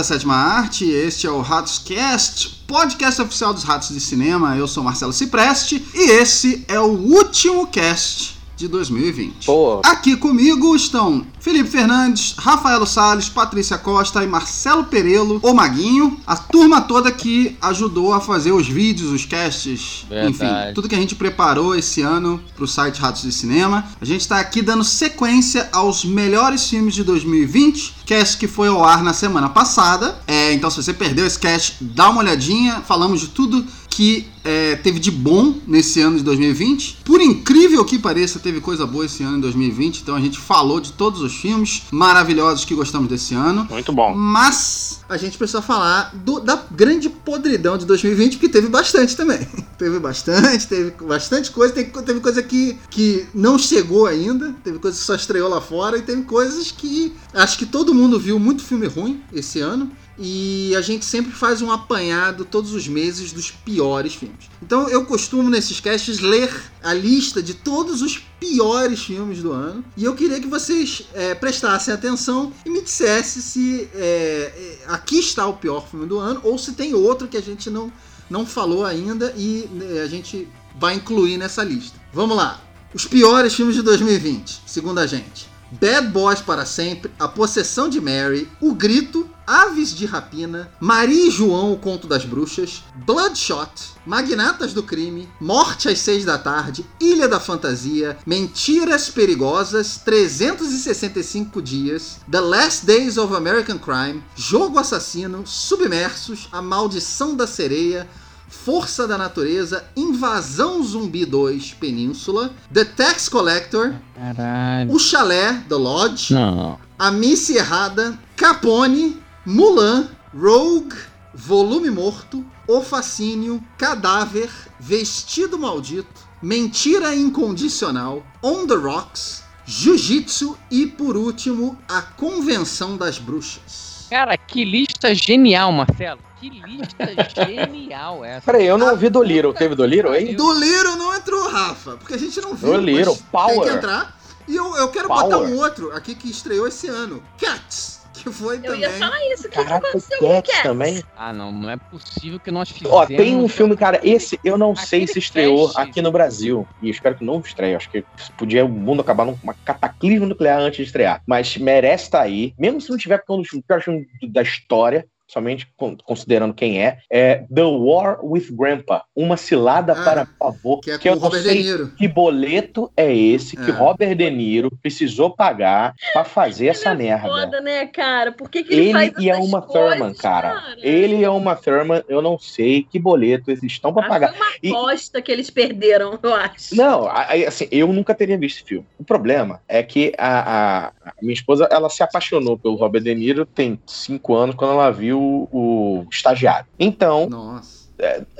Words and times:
Da 0.00 0.04
sétima 0.04 0.34
arte. 0.34 0.86
Este 0.86 1.26
é 1.26 1.30
o 1.30 1.42
Ratoscast, 1.42 2.64
podcast 2.66 3.20
oficial 3.20 3.52
dos 3.52 3.64
Ratos 3.64 3.90
de 3.90 4.00
Cinema. 4.00 4.56
Eu 4.56 4.66
sou 4.66 4.82
Marcelo 4.82 5.12
Cipreste 5.12 5.84
e 5.94 6.12
esse 6.12 6.64
é 6.68 6.80
o 6.80 6.86
último 6.86 7.66
cast 7.66 8.34
de 8.56 8.66
2020. 8.66 9.44
Pô. 9.44 9.82
Aqui 9.84 10.16
comigo 10.16 10.74
estão 10.74 11.26
Felipe 11.40 11.70
Fernandes, 11.70 12.34
Rafaelo 12.36 12.86
Salles, 12.86 13.28
Patrícia 13.28 13.78
Costa 13.78 14.22
e 14.22 14.26
Marcelo 14.26 14.84
Perelo, 14.84 15.40
o 15.42 15.54
Maguinho, 15.54 16.20
a 16.26 16.36
turma 16.36 16.82
toda 16.82 17.10
que 17.10 17.56
ajudou 17.62 18.12
a 18.12 18.20
fazer 18.20 18.52
os 18.52 18.68
vídeos, 18.68 19.10
os 19.10 19.24
casts, 19.24 20.04
Verdade. 20.08 20.30
enfim, 20.30 20.74
tudo 20.74 20.88
que 20.88 20.94
a 20.94 20.98
gente 20.98 21.14
preparou 21.14 21.74
esse 21.74 22.02
ano 22.02 22.40
pro 22.54 22.66
site 22.66 23.00
Ratos 23.00 23.22
de 23.22 23.32
Cinema. 23.32 23.86
A 23.98 24.04
gente 24.04 24.28
tá 24.28 24.38
aqui 24.38 24.60
dando 24.60 24.84
sequência 24.84 25.68
aos 25.72 26.04
melhores 26.04 26.68
filmes 26.68 26.94
de 26.94 27.02
2020, 27.02 27.94
cast 28.04 28.36
que 28.36 28.46
foi 28.46 28.68
ao 28.68 28.84
ar 28.84 29.02
na 29.02 29.14
semana 29.14 29.48
passada. 29.48 30.20
É, 30.26 30.52
então 30.52 30.70
se 30.70 30.82
você 30.82 30.92
perdeu 30.92 31.26
esse 31.26 31.38
cast, 31.38 31.76
dá 31.80 32.10
uma 32.10 32.20
olhadinha, 32.20 32.82
falamos 32.86 33.20
de 33.20 33.28
tudo 33.28 33.64
que 33.88 34.26
é, 34.44 34.76
teve 34.76 34.98
de 34.98 35.10
bom 35.10 35.54
nesse 35.66 36.00
ano 36.00 36.16
de 36.16 36.24
2020. 36.24 36.98
Por 37.04 37.20
incrível 37.20 37.84
que 37.84 37.98
pareça, 37.98 38.38
teve 38.38 38.60
coisa 38.60 38.86
boa 38.86 39.04
esse 39.04 39.22
ano 39.22 39.38
em 39.38 39.40
2020. 39.40 40.00
Então 40.00 40.14
a 40.14 40.20
gente 40.20 40.38
falou 40.38 40.80
de 40.80 40.92
todos 40.92 41.20
os 41.20 41.29
filmes 41.34 41.82
maravilhosos 41.90 42.64
que 42.64 42.74
gostamos 42.74 43.08
desse 43.08 43.34
ano. 43.34 43.66
Muito 43.70 43.92
bom. 43.92 44.14
Mas 44.14 45.00
a 45.08 45.16
gente 45.16 45.36
precisa 45.38 45.60
falar 45.62 46.10
do- 46.14 46.40
da 46.40 46.62
grande 46.70 47.08
podridão 47.08 47.76
de 47.76 47.84
2020, 47.86 48.34
porque 48.34 48.48
teve 48.48 48.68
bastante 48.68 49.16
também. 49.16 49.46
teve 49.78 49.98
bastante, 49.98 50.66
teve 50.66 50.90
bastante 51.02 51.50
coisa. 51.50 51.72
Teve, 51.74 51.90
teve 52.02 52.20
coisa 52.20 52.42
que, 52.42 52.76
que 52.90 53.26
não 53.34 53.58
chegou 53.58 54.06
ainda, 54.06 54.54
teve 54.64 54.78
coisa 54.78 54.98
que 54.98 55.04
só 55.04 55.14
estreou 55.14 55.48
lá 55.48 55.60
fora, 55.60 55.98
e 55.98 56.02
teve 56.02 56.22
coisas 56.22 56.70
que 56.70 57.12
acho 57.34 57.58
que 57.58 57.66
todo 57.66 57.94
mundo 57.94 58.18
viu 58.18 58.38
muito 58.38 58.62
filme 58.62 58.86
ruim 58.86 59.22
esse 59.32 59.60
ano. 59.60 59.90
E 60.22 60.76
a 60.76 60.82
gente 60.82 61.06
sempre 61.06 61.32
faz 61.32 61.62
um 61.62 61.72
apanhado 61.72 62.44
todos 62.44 62.74
os 62.74 62.86
meses 62.86 63.32
dos 63.32 63.50
piores 63.50 64.14
filmes. 64.14 64.50
Então 64.62 64.86
eu 64.86 65.06
costumo 65.06 65.48
nesses 65.48 65.80
casts 65.80 66.20
ler 66.20 66.54
a 66.82 66.92
lista 66.92 67.42
de 67.42 67.54
todos 67.54 68.02
os 68.02 68.18
piores 68.38 69.02
filmes 69.02 69.42
do 69.42 69.50
ano. 69.50 69.82
E 69.96 70.04
eu 70.04 70.14
queria 70.14 70.38
que 70.38 70.46
vocês 70.46 71.08
é, 71.14 71.34
prestassem 71.34 71.94
atenção 71.94 72.52
e 72.66 72.70
me 72.70 72.82
dissessem 72.82 73.40
se 73.40 73.88
é, 73.94 73.98
é, 73.98 74.78
aqui 74.88 75.18
está 75.18 75.46
o 75.46 75.54
pior 75.54 75.88
filme 75.88 76.04
do 76.04 76.18
ano 76.18 76.40
ou 76.44 76.58
se 76.58 76.72
tem 76.72 76.92
outro 76.92 77.26
que 77.26 77.38
a 77.38 77.42
gente 77.42 77.70
não, 77.70 77.90
não 78.28 78.44
falou 78.44 78.84
ainda 78.84 79.32
e 79.34 79.66
né, 79.72 80.02
a 80.02 80.06
gente 80.06 80.46
vai 80.78 80.94
incluir 80.94 81.38
nessa 81.38 81.64
lista. 81.64 81.98
Vamos 82.12 82.36
lá. 82.36 82.62
Os 82.92 83.06
piores 83.06 83.54
filmes 83.54 83.74
de 83.74 83.82
2020, 83.82 84.62
segundo 84.66 84.98
a 84.98 85.06
gente. 85.06 85.49
Bad 85.70 86.08
Boys 86.08 86.40
para 86.40 86.66
sempre, 86.66 87.12
A 87.18 87.28
Possessão 87.28 87.88
de 87.88 88.00
Mary, 88.00 88.48
O 88.60 88.74
Grito, 88.74 89.28
Aves 89.46 89.94
de 89.94 90.06
Rapina, 90.06 90.70
Maria 90.78 91.26
e 91.26 91.30
João, 91.30 91.72
O 91.72 91.78
Conto 91.78 92.06
das 92.06 92.24
Bruxas, 92.24 92.84
Bloodshot, 93.04 93.70
Magnatas 94.06 94.72
do 94.72 94.82
Crime, 94.82 95.28
Morte 95.40 95.88
às 95.88 95.98
Seis 96.00 96.24
da 96.24 96.38
Tarde, 96.38 96.86
Ilha 97.00 97.28
da 97.28 97.40
Fantasia, 97.40 98.16
Mentiras 98.26 99.08
Perigosas, 99.08 100.00
365 100.04 101.60
Dias, 101.60 102.18
The 102.30 102.40
Last 102.40 102.86
Days 102.86 103.16
of 103.16 103.34
American 103.34 103.78
Crime, 103.78 104.22
Jogo 104.36 104.78
Assassino, 104.78 105.46
Submersos, 105.46 106.48
A 106.52 106.62
Maldição 106.62 107.34
da 107.34 107.46
Sereia, 107.46 108.08
Força 108.50 109.06
da 109.06 109.16
Natureza, 109.16 109.84
Invasão 109.96 110.82
Zumbi 110.82 111.24
2 111.24 111.74
Península, 111.80 112.52
The 112.72 112.84
Tax 112.84 113.28
Collector, 113.28 113.94
Caralho. 114.14 114.92
O 114.92 114.98
Chalé, 114.98 115.64
The 115.68 115.76
Lodge, 115.76 116.34
Não. 116.34 116.78
A 116.98 117.10
Missa 117.10 117.52
Errada, 117.52 118.18
Capone, 118.36 119.16
Mulan, 119.46 120.08
Rogue, 120.36 120.96
Volume 121.32 121.90
Morto, 121.90 122.44
O 122.66 122.82
Fascínio, 122.82 123.62
Cadáver, 123.78 124.50
Vestido 124.78 125.58
Maldito, 125.58 126.28
Mentira 126.42 127.14
Incondicional, 127.14 128.22
On 128.42 128.66
the 128.66 128.74
Rocks, 128.74 129.44
Jiu-Jitsu 129.64 130.58
e, 130.70 130.86
por 130.86 131.16
último, 131.16 131.78
A 131.88 132.02
Convenção 132.02 132.96
das 132.96 133.18
Bruxas. 133.18 133.89
Cara, 134.10 134.36
que 134.36 134.64
lista 134.64 135.14
genial, 135.14 135.70
Marcelo. 135.72 136.20
Que 136.40 136.50
lista 136.50 137.06
genial 137.46 138.24
essa. 138.24 138.40
Peraí, 138.44 138.66
eu 138.66 138.76
não 138.76 138.90
ouvi 138.90 139.08
do 139.08 139.22
Little. 139.22 139.54
Teve 139.54 139.74
do 139.74 139.84
Little 139.86 140.10
aí? 140.12 140.34
Do 140.34 140.52
Little 140.52 140.96
não 140.96 141.14
entrou, 141.14 141.48
Rafa, 141.48 141.96
porque 141.96 142.14
a 142.14 142.18
gente 142.18 142.40
não 142.40 142.54
viu. 142.54 142.72
Do 142.72 142.80
Little, 142.80 143.16
mas 143.32 143.46
Tem 143.46 143.54
que 143.54 143.56
Power. 143.60 143.76
entrar. 143.76 144.20
E 144.48 144.56
eu, 144.56 144.76
eu 144.76 144.88
quero 144.88 145.06
Power. 145.06 145.22
botar 145.24 145.38
um 145.38 145.56
outro 145.58 145.94
aqui 145.94 146.14
que 146.14 146.28
estreou 146.30 146.66
esse 146.66 146.88
ano. 146.88 147.22
Cats, 147.38 147.89
que 148.22 148.32
foi 148.32 148.58
Eu 148.58 148.62
também... 148.62 148.80
ia 148.80 148.90
falar 148.90 149.32
isso. 149.32 149.46
O 149.46 149.50
que, 149.50 149.64
que 149.64 149.72
aconteceu 149.72 150.18
com 150.18 150.28
Cats 150.28 150.50
Cats? 150.50 150.62
também. 150.62 151.02
Ah, 151.16 151.32
não, 151.32 151.52
não 151.52 151.70
é 151.70 151.76
possível 151.76 152.38
que 152.38 152.50
nós 152.50 152.70
fizemos. 152.70 152.96
Ó, 152.96 153.06
tem 153.06 153.36
um 153.36 153.48
filme, 153.48 153.76
cara, 153.76 154.00
esse 154.02 154.38
eu 154.44 154.56
não 154.56 154.74
sei 154.74 155.06
se 155.06 155.18
estreou 155.18 155.66
cast. 155.66 155.80
aqui 155.80 156.02
no 156.02 156.12
Brasil. 156.12 156.66
E 156.82 156.86
eu 156.86 156.90
espero 156.90 157.16
que 157.16 157.24
não 157.24 157.40
estreie. 157.40 157.74
Acho 157.74 157.90
que 157.90 158.04
podia 158.36 158.64
o 158.64 158.68
mundo 158.68 159.00
acabar 159.00 159.24
numa 159.24 159.54
cataclismo 159.64 160.26
nuclear 160.26 160.60
antes 160.60 160.78
de 160.78 160.84
estrear. 160.84 161.22
Mas 161.26 161.56
merece 161.56 162.04
estar 162.04 162.20
aí. 162.20 162.54
Mesmo 162.58 162.80
se 162.80 162.90
não 162.90 162.96
tiver, 162.96 163.18
porque 163.18 163.32
é 163.32 163.34
um 163.34 163.42
dos 163.42 163.50
piores 163.66 163.84
filmes 163.84 164.06
da 164.30 164.42
história. 164.42 165.06
Somente 165.30 165.68
con- 165.76 165.96
considerando 166.04 166.52
quem 166.52 166.82
é, 166.82 166.98
é 167.08 167.44
The 167.54 167.62
War 167.62 168.18
with 168.24 168.48
Grandpa, 168.50 169.04
uma 169.14 169.36
cilada 169.36 169.92
Ah, 169.92 170.02
para 170.04 170.26
favor, 170.26 170.80
Que 170.80 170.90
é 170.90 170.98
que 170.98 171.08
eu 171.08 171.16
Robert 171.18 171.42
De 171.42 171.48
sei 171.48 171.62
Niro. 171.62 171.92
que 171.96 172.08
boleto 172.08 172.90
é 172.96 173.14
esse 173.14 173.56
que 173.56 173.70
É. 173.70 173.74
Robert 173.74 174.14
De 174.16 174.28
Niro 174.28 174.70
precisou 174.82 175.30
pagar 175.30 175.94
pra 176.12 176.24
fazer 176.24 176.66
essa 176.68 176.90
Ele 176.90 177.02
é 177.06 177.10
merda. 177.10 177.28
Foda, 177.28 177.60
né, 177.60 177.86
cara? 177.86 178.32
Por 178.32 178.50
que, 178.50 178.64
que 178.64 178.72
ele, 178.74 178.82
Ele 178.86 178.92
faz 178.92 179.12
e 179.18 179.30
a 179.30 179.34
essas 179.34 179.46
Uma 179.48 179.62
coisas, 179.62 179.90
Thurman, 179.98 180.14
cara. 180.14 180.74
Ele 180.82 181.16
e 181.18 181.24
a 181.24 181.30
Uma 181.30 181.54
Thurman, 181.54 182.02
eu 182.08 182.20
não 182.20 182.36
sei 182.38 182.82
que 182.82 182.98
boleto 182.98 183.50
eles 183.52 183.62
estão 183.62 183.92
pra 183.92 184.06
Ah, 184.06 184.08
pagar. 184.08 184.32
Foi 184.34 184.38
uma 184.38 184.50
E- 184.62 184.68
aposta 184.70 185.22
que 185.22 185.30
eles 185.30 185.48
perderam, 185.48 186.18
eu 186.22 186.34
acho. 186.34 186.74
Não, 186.74 187.06
assim, 187.08 187.68
eu 187.70 187.86
nunca 187.92 188.14
teria 188.14 188.36
visto 188.36 188.56
esse 188.58 188.64
filme. 188.68 188.86
O 188.98 189.04
problema 189.04 189.60
é 189.68 189.80
que 189.82 190.12
a, 190.18 190.40
a- 190.40 190.92
a 191.04 191.12
minha 191.22 191.34
esposa, 191.34 191.68
ela 191.70 191.88
se 191.88 192.02
apaixonou 192.02 192.58
pelo 192.58 192.74
Robert 192.74 193.02
De 193.02 193.14
Niro 193.14 193.46
tem 193.46 193.78
cinco 193.86 194.34
anos, 194.34 194.56
quando 194.56 194.72
ela 194.72 194.90
viu 194.90 195.19
o, 195.20 196.06
Estagiário. 196.10 196.66
Então, 196.78 197.28
Nossa. 197.28 197.88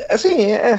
assim, 0.09 0.53
é... 0.53 0.77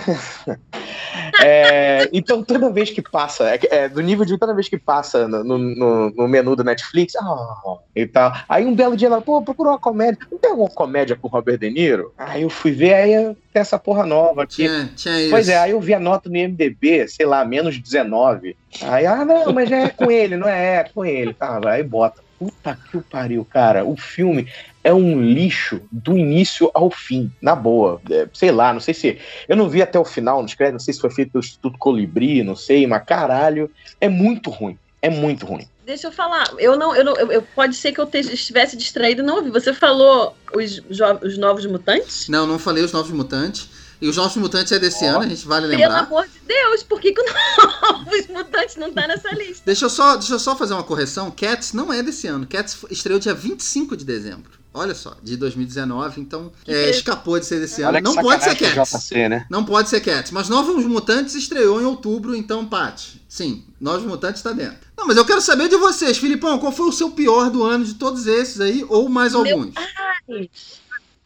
é, 1.44 2.10
então 2.14 2.44
toda 2.44 2.72
vez 2.72 2.90
que 2.90 3.02
passa, 3.02 3.50
é, 3.50 3.60
é, 3.70 3.90
do 3.90 4.02
nível 4.02 4.26
de 4.26 4.38
toda 4.38 4.54
vez 4.54 4.68
que 4.68 4.78
passa 4.78 5.28
no, 5.28 5.44
no- 5.58 6.10
no 6.12 6.28
menu 6.28 6.56
do 6.56 6.64
Netflix, 6.64 7.16
ah, 7.16 7.78
e 7.96 8.06
tal. 8.06 8.34
Aí 8.48 8.66
um 8.66 8.76
belo 8.76 8.96
dia 8.96 9.08
ela, 9.08 9.22
pô, 9.22 9.42
procurou 9.42 9.74
uma 9.74 9.80
comédia. 9.80 10.20
Não 10.32 10.38
tem 10.38 10.52
alguma 10.52 10.70
comédia 10.70 11.16
com 11.16 11.28
o 11.28 11.32
Robert 11.32 11.58
De 11.58 11.70
Niro? 11.70 12.14
Aí 12.18 12.44
eu 12.44 12.50
fui 12.50 12.72
ver, 12.72 12.94
aí 12.94 13.36
tem 13.54 13.62
essa 13.62 13.78
porra 13.78 14.06
nova 14.06 14.44
aqui. 14.44 14.68
Tinha, 14.68 14.92
tinha 14.96 15.20
isso. 15.22 15.30
Pois 15.30 15.50
é, 15.50 15.58
aí 15.58 15.72
eu 15.72 15.80
vi 15.82 15.94
a 15.94 16.00
nota 16.00 16.30
no 16.30 16.38
IMDB, 16.38 17.08
sei 17.08 17.26
lá, 17.26 17.44
menos 17.46 17.78
19. 17.78 18.56
Aí, 18.84 19.06
ah, 19.06 19.26
não, 19.26 19.52
mas 19.54 19.72
é 19.72 19.90
com 19.90 20.10
ele, 20.10 20.38
não 20.38 20.48
é, 20.48 20.78
é 20.78 20.84
com 20.84 21.06
ele. 21.06 21.34
Tá, 21.34 21.60
aí 21.66 21.84
bota. 21.84 22.22
Puta 22.42 22.76
que 22.90 22.98
o 22.98 23.04
pariu, 23.04 23.46
cara. 23.46 23.86
O 23.86 23.96
filme 23.96 24.48
é 24.84 24.92
um 24.92 25.22
lixo 25.22 25.80
do 25.92 26.18
início 26.18 26.72
ao 26.74 26.90
fim, 26.90 27.32
na 27.40 27.56
boa. 27.56 28.02
É, 28.10 28.28
sei 28.34 28.52
lá, 28.52 28.74
não 28.74 28.80
sei 28.80 28.96
se. 28.96 29.20
Eu 29.48 29.56
não 29.56 29.70
vi 29.70 29.80
até 29.80 30.00
o 30.00 30.04
final 30.04 30.42
nos 30.42 30.56
créditos, 30.56 30.82
não 30.82 30.86
sei 30.86 30.94
se 30.96 31.00
foi 31.02 31.12
feito 31.12 31.32
pelo 31.34 31.44
Instituto 31.44 31.78
Colibri, 31.78 32.42
não 32.42 32.56
sei, 32.56 32.88
mas 32.88 33.04
caralho, 33.06 33.70
é 34.00 34.10
muito 34.10 34.50
ruim. 34.50 34.76
É 35.04 35.10
muito 35.10 35.46
ruim. 35.46 35.68
Deixa 35.86 36.08
eu 36.08 36.12
falar. 36.12 36.52
Eu 36.58 36.76
não, 36.78 36.96
eu 36.96 37.04
não, 37.06 37.16
eu, 37.16 37.32
eu- 37.32 37.42
pode 37.56 37.76
ser 37.76 37.92
que 37.92 38.00
eu 38.02 38.08
te- 38.08 38.20
estivesse 38.20 38.76
distraído 38.76 39.22
não 39.22 39.36
ouvi. 39.38 39.52
Você 39.52 39.72
falou 39.72 40.36
os, 40.56 40.82
os 41.24 41.38
novos 41.38 41.66
mutantes? 41.68 42.28
Não, 42.28 42.48
não 42.48 42.58
falei 42.58 42.84
os 42.84 42.92
Novos 42.92 43.12
Mutantes. 43.12 43.68
E 44.02 44.08
os 44.10 44.18
Novos 44.18 44.36
Mutantes 44.38 44.72
é 44.72 44.80
desse 44.80 45.06
Ó. 45.06 45.10
ano, 45.10 45.20
a 45.20 45.28
gente 45.28 45.46
vale 45.48 45.68
Pelo 45.68 45.80
lembrar. 45.80 46.00
amor 46.00 46.28
de 46.28 46.40
Deus, 46.48 46.82
por 46.82 47.00
que, 47.00 47.14
que 47.14 47.22
os 47.22 47.32
novos 47.92 48.28
mutantes 48.28 48.76
não 48.76 48.92
tá 48.92 49.08
nessa 49.08 49.30
lista? 49.36 49.62
Deixa 49.66 49.86
eu, 49.86 49.90
só, 49.92 50.16
deixa 50.16 50.34
eu 50.34 50.40
só 50.40 50.56
fazer 50.56 50.74
uma 50.74 50.84
correção. 50.84 51.30
Cats 51.30 51.72
não 51.74 51.94
é 51.94 52.02
desse 52.02 52.26
ano. 52.28 52.48
Cats 52.48 52.78
estreou 52.90 53.20
dia 53.20 53.34
25 53.36 53.96
de 53.96 54.04
dezembro. 54.04 54.60
Olha 54.74 54.96
só, 54.96 55.16
de 55.22 55.36
2019. 55.38 56.20
Então, 56.22 56.52
é, 56.68 56.90
escapou 56.90 57.38
de 57.40 57.46
ser 57.46 57.60
desse 57.60 57.84
ano. 57.84 58.00
Não 58.02 58.16
pode 58.16 58.44
ser 58.44 58.56
Cats. 58.56 58.94
o 58.94 58.98
JC, 58.98 59.30
né? 59.30 59.46
Não 59.52 59.64
pode 59.66 59.90
ser 59.90 60.00
Cats. 60.02 60.32
Mas 60.32 60.50
Novos 60.50 60.84
Mutantes 60.86 61.36
estreou 61.36 61.80
em 61.80 61.86
outubro, 61.86 62.34
então, 62.36 62.66
Paty. 62.66 63.22
Sim, 63.30 63.64
Novos 63.80 64.04
Mutantes 64.06 64.42
tá 64.42 64.52
dentro. 64.52 64.80
Não, 64.98 65.06
mas 65.06 65.18
eu 65.18 65.26
quero 65.26 65.42
saber 65.42 65.68
de 65.70 65.76
vocês. 65.76 66.18
Filipão, 66.18 66.58
qual 66.58 66.72
foi 66.72 66.88
o 66.88 66.92
seu 66.92 67.12
pior 67.12 67.52
do 67.52 67.64
ano 67.64 67.86
de 67.86 67.94
todos 67.96 68.26
esses 68.26 68.60
aí? 68.62 68.84
Ou 68.90 69.08
mais 69.10 69.34
Meu- 69.34 69.42
alguns? 69.42 69.74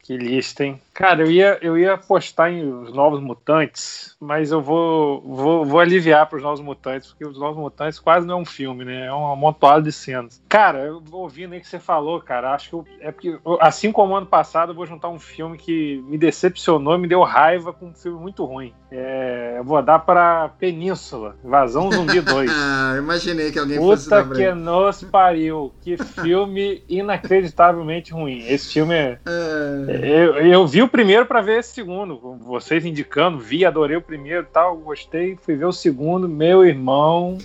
Que 0.04 0.18
lista, 0.18 0.64
hein? 0.64 0.82
Cara, 0.96 1.24
eu 1.24 1.30
ia, 1.30 1.58
eu 1.62 1.78
ia 1.78 1.96
apostar 1.96 2.50
em 2.50 2.72
Os 2.72 2.94
Novos 2.94 3.20
Mutantes, 3.20 4.16
mas 4.18 4.50
eu 4.50 4.62
vou, 4.62 5.20
vou, 5.20 5.66
vou 5.66 5.82
aliviar 5.82 6.26
para 6.26 6.38
os 6.38 6.42
Novos 6.42 6.62
Mutantes, 6.62 7.10
porque 7.10 7.28
Os 7.28 7.38
Novos 7.38 7.58
Mutantes 7.58 8.00
quase 8.00 8.26
não 8.26 8.36
é 8.36 8.42
um 8.42 8.46
filme, 8.46 8.86
né? 8.86 9.08
É 9.08 9.14
um 9.14 9.30
amontoado 9.30 9.84
de 9.84 9.92
cenas. 9.92 10.42
Cara, 10.48 10.86
eu 10.86 11.04
ouvindo 11.12 11.52
aí 11.52 11.60
que 11.60 11.68
você 11.68 11.80
falou, 11.80 12.22
cara, 12.22 12.54
acho 12.54 12.70
que 12.70 12.76
eu, 12.76 12.86
é 13.02 13.12
porque, 13.12 13.38
assim 13.60 13.92
como 13.92 14.16
ano 14.16 14.26
passado, 14.26 14.72
eu 14.72 14.76
vou 14.76 14.86
juntar 14.86 15.10
um 15.10 15.20
filme 15.20 15.58
que 15.58 16.02
me 16.08 16.18
decepcionou, 16.18 16.98
me 16.98 17.10
deu 17.10 17.24
raiva 17.24 17.74
com 17.74 17.88
um 17.88 17.94
filme 17.94 18.18
muito 18.18 18.46
ruim. 18.46 18.74
É, 18.90 19.56
eu 19.58 19.66
vou 19.66 19.82
dar 19.82 20.00
para 20.00 20.48
Península, 20.58 21.36
Invasão 21.44 21.92
Zumbi 21.92 22.22
2. 22.24 22.50
ah, 22.50 22.96
imaginei 22.98 23.52
que 23.52 23.60
alguém 23.60 23.78
fosse 23.78 24.06
Puta 24.06 24.24
que 24.34 24.54
nos 24.54 25.04
pariu. 25.04 25.74
Que 25.82 25.98
filme 25.98 26.82
inacreditavelmente 26.88 28.14
ruim. 28.14 28.46
Esse 28.48 28.72
filme 28.72 28.96
é. 28.96 29.20
Eu, 30.02 30.38
eu 30.38 30.66
vi 30.66 30.85
o 30.86 30.90
primeiro 30.90 31.26
para 31.26 31.42
ver 31.42 31.60
esse 31.60 31.74
segundo. 31.74 32.18
Vocês 32.40 32.86
indicando, 32.86 33.38
vi, 33.38 33.66
adorei 33.66 33.98
o 33.98 34.02
primeiro 34.02 34.46
tal, 34.52 34.78
gostei. 34.78 35.38
Fui 35.42 35.56
ver 35.56 35.66
o 35.66 35.72
segundo, 35.72 36.30
meu 36.30 36.66
irmão. 36.66 37.38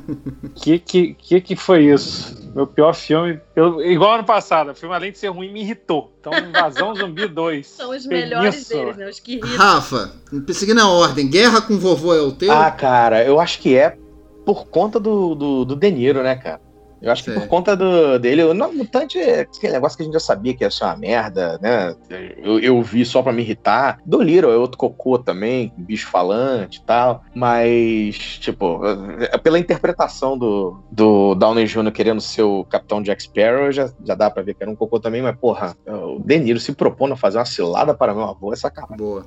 que, 0.54 0.78
que 0.78 1.14
que 1.14 1.40
que 1.40 1.56
foi 1.56 1.86
isso? 1.86 2.50
Meu 2.54 2.66
pior 2.66 2.94
filme. 2.94 3.40
Eu, 3.56 3.80
igual 3.82 4.14
ano 4.14 4.24
passado, 4.24 4.70
o 4.70 4.74
filme, 4.74 4.94
além 4.94 5.12
de 5.12 5.18
ser 5.18 5.28
ruim, 5.28 5.52
me 5.52 5.62
irritou. 5.62 6.12
Então, 6.20 6.32
Invasão 6.38 6.94
Zumbi 6.94 7.26
2. 7.26 7.66
São 7.66 7.90
os 7.90 8.06
melhores 8.06 8.68
deles, 8.68 8.96
né? 8.96 9.08
Os 9.08 9.18
que 9.18 9.32
irritam. 9.32 9.56
Rafa, 9.56 10.12
seguindo 10.52 10.80
a 10.80 10.88
ordem, 10.88 11.28
Guerra 11.28 11.62
com 11.62 11.78
Vovô 11.78 12.14
é 12.14 12.20
o 12.20 12.32
teu? 12.32 12.52
Ah, 12.52 12.70
cara, 12.70 13.24
eu 13.24 13.40
acho 13.40 13.58
que 13.58 13.76
é 13.76 13.96
por 14.44 14.66
conta 14.66 15.00
do, 15.00 15.34
do, 15.34 15.64
do 15.64 15.76
De 15.76 15.90
Niro, 15.90 16.22
né, 16.22 16.36
cara? 16.36 16.60
Eu 17.02 17.10
acho 17.10 17.24
que 17.24 17.32
por 17.32 17.48
conta 17.48 17.76
do, 17.76 18.16
dele, 18.18 18.44
o 18.44 18.54
Novo 18.54 18.74
Mutante 18.74 19.18
é 19.18 19.40
aquele 19.40 19.72
negócio 19.72 19.96
que 19.96 20.02
a 20.02 20.06
gente 20.06 20.14
já 20.14 20.20
sabia 20.20 20.54
que 20.54 20.62
ia 20.62 20.70
ser 20.70 20.84
uma 20.84 20.96
merda, 20.96 21.58
né? 21.60 21.96
Eu, 22.38 22.60
eu 22.60 22.80
vi 22.80 23.04
só 23.04 23.22
pra 23.22 23.32
me 23.32 23.42
irritar. 23.42 23.98
Do 24.06 24.22
Little 24.22 24.52
é 24.52 24.56
outro 24.56 24.78
cocô 24.78 25.18
também, 25.18 25.72
bicho 25.76 26.08
falante 26.08 26.78
e 26.78 26.82
tal. 26.82 27.24
Mas, 27.34 28.16
tipo, 28.38 28.80
é, 29.20 29.36
pela 29.38 29.58
interpretação 29.58 30.38
do, 30.38 30.80
do 30.92 31.34
Downey 31.34 31.66
Jr. 31.66 31.90
querendo 31.90 32.20
ser 32.20 32.42
o 32.42 32.64
Capitão 32.64 33.02
Jack 33.02 33.24
Sparrow, 33.24 33.72
já, 33.72 33.90
já 34.04 34.14
dá 34.14 34.30
pra 34.30 34.44
ver 34.44 34.54
que 34.54 34.62
era 34.62 34.70
um 34.70 34.76
cocô 34.76 35.00
também, 35.00 35.22
mas, 35.22 35.36
porra, 35.36 35.76
o 35.86 36.20
De 36.24 36.38
Niro 36.38 36.60
se 36.60 36.72
propondo 36.72 37.14
a 37.14 37.16
fazer 37.16 37.38
uma 37.38 37.44
cilada 37.44 37.92
para 37.94 38.14
meu 38.14 38.24
avô 38.24 38.52
é 38.52 38.56
sacanagem. 38.56 38.96
Boa. 38.96 39.26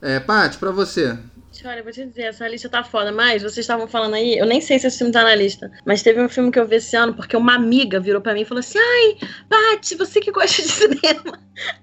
É, 0.00 0.20
Paty, 0.20 0.58
pra 0.58 0.70
você. 0.70 1.18
Olha, 1.64 1.78
eu 1.78 1.84
vou 1.84 1.92
te 1.92 2.04
dizer, 2.04 2.22
essa 2.22 2.46
lista 2.46 2.68
tá 2.68 2.84
foda, 2.84 3.10
mas 3.10 3.42
vocês 3.42 3.58
estavam 3.58 3.88
falando 3.88 4.14
aí, 4.14 4.36
eu 4.36 4.46
nem 4.46 4.60
sei 4.60 4.78
se 4.78 4.86
esse 4.86 4.98
filme 4.98 5.12
tá 5.12 5.22
na 5.22 5.34
lista, 5.34 5.70
mas 5.84 6.02
teve 6.02 6.20
um 6.20 6.28
filme 6.28 6.50
que 6.50 6.58
eu 6.58 6.66
vi 6.66 6.76
esse 6.76 6.96
ano, 6.96 7.14
porque 7.14 7.36
uma 7.36 7.54
amiga 7.54 7.98
virou 7.98 8.20
pra 8.20 8.34
mim 8.34 8.42
e 8.42 8.44
falou 8.44 8.60
assim: 8.60 8.78
Ai, 8.78 9.16
Paty, 9.48 9.94
você 9.94 10.20
que 10.20 10.30
gosta 10.30 10.62
de 10.62 10.68
cinema, 10.68 11.40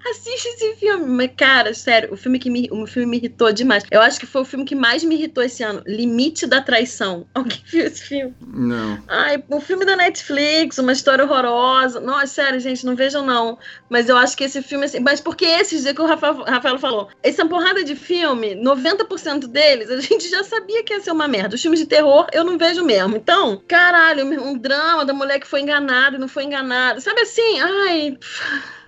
assiste 0.10 0.46
esse 0.48 0.75
filme. 0.75 1.06
Mas, 1.06 1.31
cara, 1.36 1.74
sério, 1.74 2.14
o 2.14 2.18
filme 2.18 2.40
que 2.40 2.50
me, 2.50 2.70
o 2.72 2.86
filme 2.86 3.10
me 3.10 3.18
irritou 3.18 3.52
demais. 3.52 3.84
Eu 3.90 4.02
acho 4.02 4.20
que 4.20 4.25
foi 4.25 4.42
o 4.42 4.46
filme 4.46 4.66
que 4.66 4.75
mais 4.75 5.04
me 5.04 5.16
irritou 5.16 5.44
esse 5.44 5.64
ano: 5.64 5.81
Limite 5.88 6.46
da 6.46 6.62
Traição. 6.62 7.25
Alguém 7.34 7.62
viu 7.66 7.86
esse 7.86 8.04
filme? 8.04 8.36
Não. 8.46 9.02
Ai, 9.08 9.44
um 9.50 9.60
filme 9.60 9.86
da 9.86 9.96
Netflix, 9.96 10.78
uma 10.78 10.94
história 10.94 11.25
horrorosa. 11.25 12.00
Nossa, 12.00 12.28
sério, 12.28 12.60
gente, 12.60 12.86
não 12.86 12.96
vejam 12.96 13.25
não. 13.25 13.58
Mas 13.90 14.10
eu 14.10 14.18
acho 14.18 14.38
que 14.38 14.44
esse 14.44 14.62
filme, 14.62 14.86
assim, 14.86 15.00
mas 15.00 15.20
porque 15.20 15.46
esses 15.46 15.81
dias 15.81 15.96
que 15.96 16.02
o 16.02 16.06
Rafael, 16.06 16.44
Rafael 16.44 16.78
falou, 16.78 17.10
essa 17.22 17.46
porrada 17.46 17.84
de 17.84 17.96
filme, 17.96 18.56
90% 18.56 19.48
dele 19.48 19.62
deles, 19.63 19.89
a 19.89 20.00
gente 20.01 20.30
já 20.30 20.44
sabia 20.44 20.83
que 20.83 20.94
ia 20.94 21.00
ser 21.00 21.12
uma 21.12 21.27
merda. 21.27 21.56
Os 21.56 21.62
filmes 21.62 21.80
de 21.80 21.86
terror 21.86 22.27
eu 22.33 22.44
não 22.44 22.57
vejo 22.57 22.83
mesmo. 22.83 23.15
Então, 23.15 23.62
caralho, 23.68 24.25
um 24.44 24.57
drama 24.57 25.06
da 25.06 25.13
mulher 25.13 25.39
que 25.39 25.48
foi 25.48 25.62
enganada 25.62 26.18
e 26.18 26.19
não 26.19 26.27
foi 26.27 26.44
enganada. 26.44 27.00
Sabe 27.00 27.21
assim? 27.21 27.60
Ai. 27.62 28.18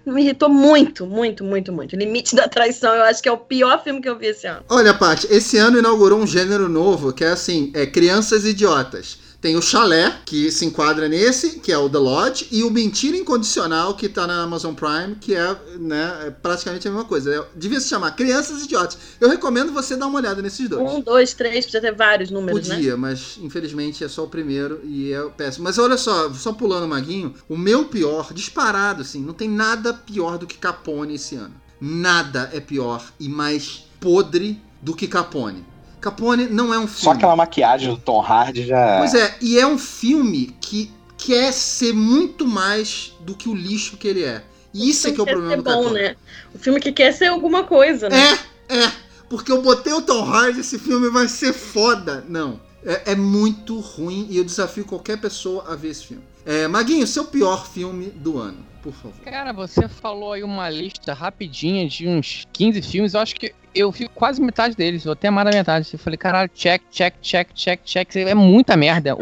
Me 0.06 0.22
irritou 0.22 0.50
muito, 0.50 1.08
muito, 1.08 1.44
muito, 1.44 1.74
muito. 1.74 1.96
Limite 1.96 2.36
da 2.36 2.48
Traição, 2.48 2.94
eu 2.94 3.04
acho 3.04 3.24
que 3.24 3.30
é 3.30 3.32
o 3.32 3.38
pior 3.38 3.84
filme 3.84 4.00
que 4.00 4.08
eu 4.08 4.16
vi 4.16 4.28
esse 4.28 4.46
ano. 4.46 4.64
Olha, 4.70 4.94
Paty, 4.94 5.28
esse 5.32 5.58
ano 5.58 5.80
inaugurou 5.80 6.20
um 6.20 6.28
gênero 6.28 6.70
novo 6.70 7.12
que 7.12 7.24
é 7.24 7.30
assim: 7.30 7.72
é 7.74 7.88
crianças 7.88 8.46
idiotas. 8.46 9.18
Tem 9.42 9.56
o 9.56 9.62
Chalé, 9.62 10.20
que 10.26 10.52
se 10.52 10.66
enquadra 10.66 11.08
nesse, 11.08 11.60
que 11.60 11.72
é 11.72 11.78
o 11.78 11.90
The 11.90 11.98
Lodge, 11.98 12.48
e 12.52 12.64
o 12.64 12.72
Mentira 12.72 13.16
Incondicional, 13.16 13.96
que 13.96 14.10
tá 14.10 14.26
na 14.26 14.42
Amazon 14.42 14.74
Prime, 14.74 15.16
que 15.16 15.36
é, 15.36 15.56
né, 15.80 16.28
é 16.28 16.32
praticamente 16.32 16.88
a 16.88 16.92
mesma 16.92 17.06
coisa. 17.06 17.34
É, 17.34 17.46
devia 17.56 17.80
se 17.80 17.90
chamar 17.90 18.12
Crianças 18.12 18.64
Idiotas. 18.64 18.98
Eu 19.20 19.30
recomendo 19.30 19.72
você 19.72 19.96
dar 19.96 20.08
uma 20.08 20.20
olhada 20.20 20.42
nesses 20.42 20.68
dois. 20.68 20.92
Um, 20.92 21.02
dois, 21.02 21.34
três, 21.34 21.66
precisa 21.66 21.82
ter 21.82 21.94
vários 21.94 22.32
números, 22.32 22.68
Podia, 22.68 22.92
né? 22.92 22.96
mas 22.96 23.38
infelizmente 23.42 24.04
é 24.04 24.08
só 24.08 24.24
o 24.24 24.28
primeiro 24.28 24.82
e 24.84 25.14
é 25.14 25.22
péssimo. 25.30 25.64
Mas 25.64 25.78
olha 25.78 25.98
só, 25.98 26.32
só 26.34 26.54
pulando 26.54 26.86
o 26.86 26.90
Maguinho, 26.90 27.34
o 27.48 27.58
meu 27.58 27.86
pior, 27.86 28.34
disparado, 28.34 29.02
assim, 29.02 29.24
não 29.24 29.34
tem 29.34 29.50
nada 29.50 29.94
pior 29.94 30.38
do 30.38 30.48
que 30.48 30.58
Capone 30.58 31.16
esse 31.16 31.36
ano. 31.36 31.54
Nada 31.80 32.50
é 32.54 32.60
pior 32.60 33.04
e 33.20 33.28
mais 33.28 33.86
podre 34.00 34.62
do 34.82 34.96
que 34.96 35.08
Capone. 35.08 35.66
Capone 36.06 36.46
não 36.46 36.72
é 36.72 36.78
um 36.78 36.86
filme. 36.86 37.04
Só 37.04 37.12
aquela 37.14 37.36
maquiagem 37.36 37.90
do 37.90 37.98
Tom 37.98 38.22
Hardy 38.22 38.68
já. 38.68 39.00
Pois 39.00 39.16
é, 39.16 39.36
e 39.42 39.58
é 39.58 39.66
um 39.66 39.78
filme 39.78 40.56
que 40.62 40.92
quer 41.18 41.52
ser 41.52 41.94
muito 41.94 42.46
mais 42.46 43.14
do 43.22 43.34
que 43.34 43.50
o 43.50 43.56
lixo 43.56 43.98
que 43.98 44.08
ele 44.08 44.24
é. 44.24 44.44
E 44.72 44.88
isso 44.88 45.08
é 45.08 45.12
que 45.12 45.20
é 45.20 45.24
o 45.24 45.26
problema 45.26 45.50
ser 45.50 45.58
do 45.58 45.64
bom, 45.64 45.84
Capone. 45.84 45.94
né? 46.00 46.16
O 46.54 46.60
filme 46.60 46.80
que 46.80 46.92
quer 46.92 47.12
ser 47.12 47.26
alguma 47.26 47.64
coisa, 47.64 48.08
né? 48.08 48.38
É, 48.70 48.78
é. 48.78 48.92
Porque 49.28 49.52
eu 49.52 49.64
botei 49.64 49.94
o 49.94 50.02
Tom 50.04 50.24
Hardy, 50.24 50.60
esse 50.60 50.78
filme 50.78 51.10
vai 51.10 51.28
ser 51.28 51.54
foda. 51.54 52.24
Não. 52.30 52.60
É, 52.86 53.14
é 53.14 53.16
muito 53.16 53.80
ruim 53.80 54.28
e 54.30 54.38
eu 54.38 54.44
desafio 54.44 54.86
qualquer 54.86 55.18
pessoa 55.20 55.66
a 55.68 55.76
ver 55.76 55.90
esse 55.90 56.06
filme. 56.06 56.24
É, 56.46 56.68
Maguinho, 56.68 57.08
seu 57.08 57.26
pior 57.26 57.68
filme 57.68 58.12
do 58.12 58.38
ano, 58.38 58.64
por 58.84 58.94
favor. 58.94 59.20
Cara, 59.24 59.52
você 59.52 59.88
falou 59.88 60.34
aí 60.34 60.44
uma 60.44 60.70
lista 60.70 61.16
rapidinha 61.16 61.88
de 61.90 62.08
uns 62.08 62.46
15 62.54 62.84
filmes. 62.84 63.16
Eu 63.16 63.22
acho 63.22 63.34
que 63.34 63.56
eu 63.76 63.92
vi 63.92 64.08
quase 64.08 64.42
metade 64.42 64.76
deles, 64.76 65.04
eu 65.06 65.12
até 65.12 65.30
mais 65.30 65.52
da 65.52 65.58
metade. 65.58 65.90
Eu 65.92 66.00
falei, 66.00 66.18
caralho, 66.18 66.50
check, 66.54 66.82
check, 66.90 67.16
check, 67.22 67.50
check, 67.54 67.82
check. 67.84 68.16
É 68.16 68.34
muita 68.34 68.78
merda. 68.78 69.16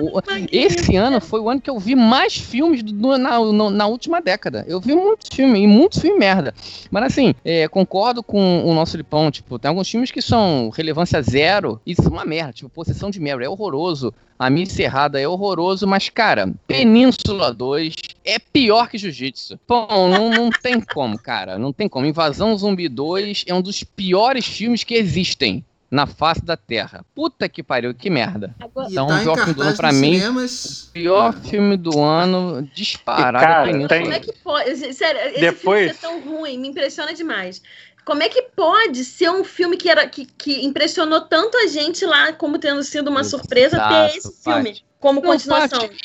Esse 0.52 0.96
ano 0.96 1.20
foi 1.20 1.40
o 1.40 1.50
ano 1.50 1.60
que 1.60 1.70
eu 1.70 1.80
vi 1.80 1.96
mais 1.96 2.38
filmes 2.38 2.84
do, 2.84 3.18
na, 3.18 3.40
no, 3.40 3.70
na 3.72 3.88
última 3.88 4.22
década. 4.22 4.64
Eu 4.68 4.80
vi 4.80 4.94
muitos 4.94 5.30
filmes, 5.34 5.62
e 5.62 5.68
muitos 5.68 6.00
filmes 6.00 6.20
merda. 6.20 6.54
Mas 6.92 7.04
assim, 7.06 7.34
é, 7.44 7.68
concordo 7.68 8.22
com 8.22 8.64
o 8.64 8.74
nosso 8.76 8.96
Lipão, 8.96 9.32
tipo, 9.32 9.58
tem 9.58 9.70
alguns 9.70 9.90
filmes 9.90 10.12
que 10.12 10.22
são 10.22 10.70
relevância 10.70 11.22
zero 11.22 11.82
e 11.86 11.96
são 11.96 12.12
uma 12.12 12.24
merda. 12.24 12.54
Tipo, 12.54 12.70
Possessão 12.70 13.10
de 13.10 13.20
Mary 13.20 13.44
é 13.44 13.50
horroroso. 13.50 14.14
A 14.44 14.50
Missa 14.50 14.84
Errada 14.84 15.22
é 15.22 15.26
horroroso, 15.26 15.88
mas, 15.88 16.10
cara, 16.10 16.54
Península 16.68 17.54
2 17.54 17.94
é 18.26 18.38
pior 18.38 18.90
que 18.90 18.98
Jiu-Jitsu. 18.98 19.58
Bom, 19.66 19.88
não, 20.10 20.30
não 20.30 20.50
tem 20.50 20.82
como, 20.82 21.18
cara. 21.18 21.58
Não 21.58 21.72
tem 21.72 21.88
como. 21.88 22.06
Invasão 22.06 22.58
Zumbi 22.58 22.90
2 22.90 23.46
é 23.48 23.54
um 23.54 23.62
dos 23.62 23.86
piores 23.86 24.46
filmes 24.46 24.84
que 24.84 24.96
existem 24.96 25.64
na 25.90 26.06
face 26.06 26.44
da 26.44 26.58
Terra. 26.58 27.06
Puta 27.16 27.48
que 27.48 27.64
pariu, 27.64 27.94
que 27.94 28.10
merda. 28.10 28.54
E 28.60 28.92
Então, 28.92 29.08
tá 29.08 29.20
pior 29.22 29.38
filme 29.38 29.54
do 29.54 29.62
ano 29.62 29.78
pra 29.78 29.92
mim, 29.94 30.14
cinemas. 30.16 30.90
pior 30.92 31.34
filme 31.36 31.78
do 31.78 32.02
ano, 32.04 32.68
disparado 32.76 33.38
E, 33.38 33.48
cara, 33.48 33.62
é 33.62 33.66
Península. 33.72 33.88
tem- 33.88 34.02
Como 34.02 34.14
é 34.14 34.20
que 34.20 34.34
pode? 34.44 34.94
Sério, 34.94 35.22
esse 35.32 35.40
Depois- 35.40 35.80
filme 35.92 35.94
ser 35.94 36.02
tão 36.02 36.20
ruim, 36.22 36.58
me 36.58 36.68
impressiona 36.68 37.14
demais. 37.14 37.62
Como 38.06 38.22
é 38.24 38.30
que 38.30 38.42
pode 38.42 39.06
ser 39.06 39.30
um 39.30 39.44
filme 39.44 39.78
que, 39.78 39.90
era, 39.90 40.08
que, 40.08 40.26
que 40.26 40.66
impressionou 40.66 41.22
tanto 41.22 41.58
a 41.58 41.68
gente 41.68 42.06
lá, 42.06 42.34
como 42.34 42.60
tendo 42.60 42.84
sido 42.84 43.10
uma 43.10 43.24
surpresa, 43.24 43.78
ter 43.88 44.18
esse 44.18 44.28
Exato, 44.28 44.44
filme. 44.44 44.84
Como 45.04 45.20
Não, 45.22 45.32
continuação? 45.32 45.82
Paty, 45.82 45.98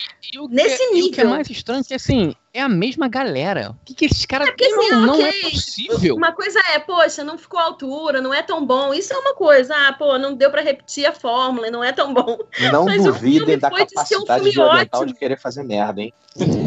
Nesse 0.51 0.83
e 0.83 0.87
o 0.87 0.91
que 1.13 1.21
é 1.21 1.25
nível. 1.25 1.29
mais 1.29 1.49
estranho 1.49 1.81
é 1.81 1.85
que, 1.85 1.95
assim, 1.95 2.35
é 2.53 2.61
a 2.61 2.69
mesma 2.69 3.07
galera. 3.07 3.71
O 3.71 3.85
que, 3.85 3.95
que 3.95 4.05
esses 4.07 4.27
caras... 4.27 4.49
É 4.49 4.51
porque, 4.51 4.65
assim, 4.65 4.91
não, 4.91 5.01
não 5.07 5.15
ok, 5.15 5.29
é 5.29 5.51
possível. 5.51 6.17
Uma 6.17 6.33
coisa 6.33 6.59
é, 6.75 6.81
poxa, 6.81 7.23
não 7.23 7.39
ficou 7.39 7.61
à 7.61 7.63
altura, 7.63 8.21
não 8.21 8.35
é 8.35 8.43
tão 8.43 8.67
bom. 8.67 8.93
Isso 8.93 9.15
é 9.15 9.17
uma 9.17 9.35
coisa. 9.37 9.73
Ah, 9.73 9.93
pô, 9.93 10.19
não 10.19 10.35
deu 10.35 10.51
pra 10.51 10.63
repetir 10.63 11.07
a 11.07 11.13
fórmula, 11.13 11.71
não 11.71 11.85
é 11.85 11.93
tão 11.93 12.13
bom. 12.13 12.37
Não 12.73 12.85
Mas 12.87 13.01
o 13.03 13.13
duvidem 13.13 13.39
filme 13.39 13.57
da 13.57 13.71
foi 13.71 13.87
de 13.87 13.91
ser 13.91 14.17
um 14.17 14.25
capacidade 14.25 14.45
de 14.45 14.53
filme 14.53 14.69
oriental 14.69 15.01
ótimo. 15.01 15.15
de 15.15 15.19
querer 15.21 15.39
fazer 15.39 15.63
merda, 15.63 16.01
hein? 16.03 16.13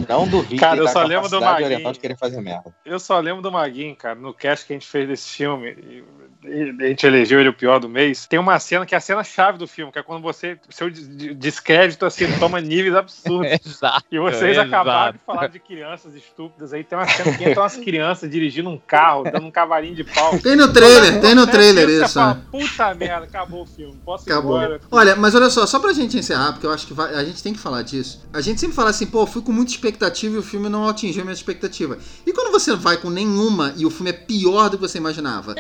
Não 0.08 0.28
duvidem 0.28 0.58
Cara, 0.58 0.78
eu 0.80 0.86
da 0.86 0.92
só 0.92 1.04
lembro 1.04 1.28
do 1.30 1.40
capacidade 1.40 1.52
Maguinho. 1.52 1.66
oriental 1.68 1.92
de 1.92 2.00
querer 2.00 2.18
fazer 2.18 2.42
merda. 2.42 2.74
Eu 2.86 3.00
só 3.00 3.20
lembro 3.20 3.42
do 3.42 3.52
Maguinho, 3.52 3.96
cara, 3.96 4.16
no 4.16 4.34
cast 4.34 4.66
que 4.66 4.72
a 4.72 4.76
gente 4.76 4.88
fez 4.88 5.06
desse 5.08 5.30
filme. 5.30 6.04
A 6.44 6.88
gente 6.88 7.06
elegeu 7.06 7.40
ele 7.40 7.50
o 7.50 7.54
pior 7.54 7.80
do 7.80 7.88
mês. 7.88 8.26
Tem 8.26 8.40
uma 8.40 8.58
cena 8.60 8.84
que 8.86 8.96
é 8.96 8.98
a 8.98 9.02
cena 9.02 9.24
chave 9.24 9.60
do 9.60 9.68
filme, 9.68 9.92
que 9.92 10.00
é 10.00 10.04
quando 10.04 10.24
você, 10.24 10.58
seu 10.70 10.90
des- 10.90 11.08
descrédito 11.36 12.04
assim, 12.06 12.26
toma 12.40 12.60
níveis 12.60 12.96
absurdos. 12.96 13.52
Exato. 13.64 14.04
E 14.12 14.18
vocês 14.18 14.52
Exato. 14.54 14.68
acabaram 14.68 15.14
de 15.14 15.20
falar 15.26 15.48
de 15.48 15.60
crianças 15.60 16.16
estúpidas 16.16 16.74
aí. 16.74 16.84
Tem 16.84 16.98
uma 16.98 17.08
cena 17.08 17.38
que 17.38 17.48
entram 17.48 17.62
umas 17.64 17.78
crianças 17.78 18.30
dirigindo 18.30 18.70
um 18.70 18.78
carro, 18.78 19.24
dando 19.24 19.46
um 19.46 19.52
cavalinho 19.52 19.94
de 19.96 20.04
pau. 20.04 20.40
Tem 20.40 20.56
no 20.56 20.74
trailer, 20.74 21.22
tem 21.22 21.36
no 21.36 21.46
trailer 21.46 21.88
Você 21.88 22.06
isso. 22.06 22.14
fala, 22.16 22.34
né? 22.34 22.42
Puta 22.52 22.96
merda, 22.96 23.26
acabou 23.26 23.62
o 23.62 23.66
filme. 23.68 23.96
Posso 24.04 24.28
ir 24.28 24.32
Acabou. 24.34 24.58
embora. 24.58 24.82
Olha, 24.90 25.16
mas 25.16 25.36
olha 25.36 25.50
só, 25.52 25.68
só 25.68 25.80
pra 25.80 25.94
gente 25.94 26.18
encerrar, 26.18 26.54
porque 26.54 26.66
eu 26.66 26.72
acho 26.72 26.88
que 26.88 26.94
vai- 26.94 27.14
a 27.14 27.24
gente 27.24 27.44
tem 27.44 27.54
que 27.54 27.60
falar 27.60 27.84
disso. 27.84 28.28
A 28.34 28.42
gente 28.42 28.60
sempre 28.60 28.76
fala 28.76 28.90
assim, 28.90 29.06
pô, 29.06 29.28
fui 29.28 29.44
com 29.44 29.52
muita 29.52 29.72
expectativa 29.72 30.36
e 30.36 30.40
o 30.40 30.44
filme 30.44 30.70
não 30.70 30.88
atingiu 30.88 31.22
a 31.22 31.26
minha 31.26 31.36
expectativa. 31.36 32.00
E 32.26 32.34
quando 32.34 32.52
você 32.52 32.76
vai 32.76 32.98
com 32.98 33.12
nenhuma 33.12 33.74
e 33.78 33.86
o 33.86 33.92
filme 33.92 34.10
é 34.10 34.14
pior 34.14 34.70
do 34.70 34.78
que 34.78 34.82
você 34.82 34.98
imaginava? 34.98 35.54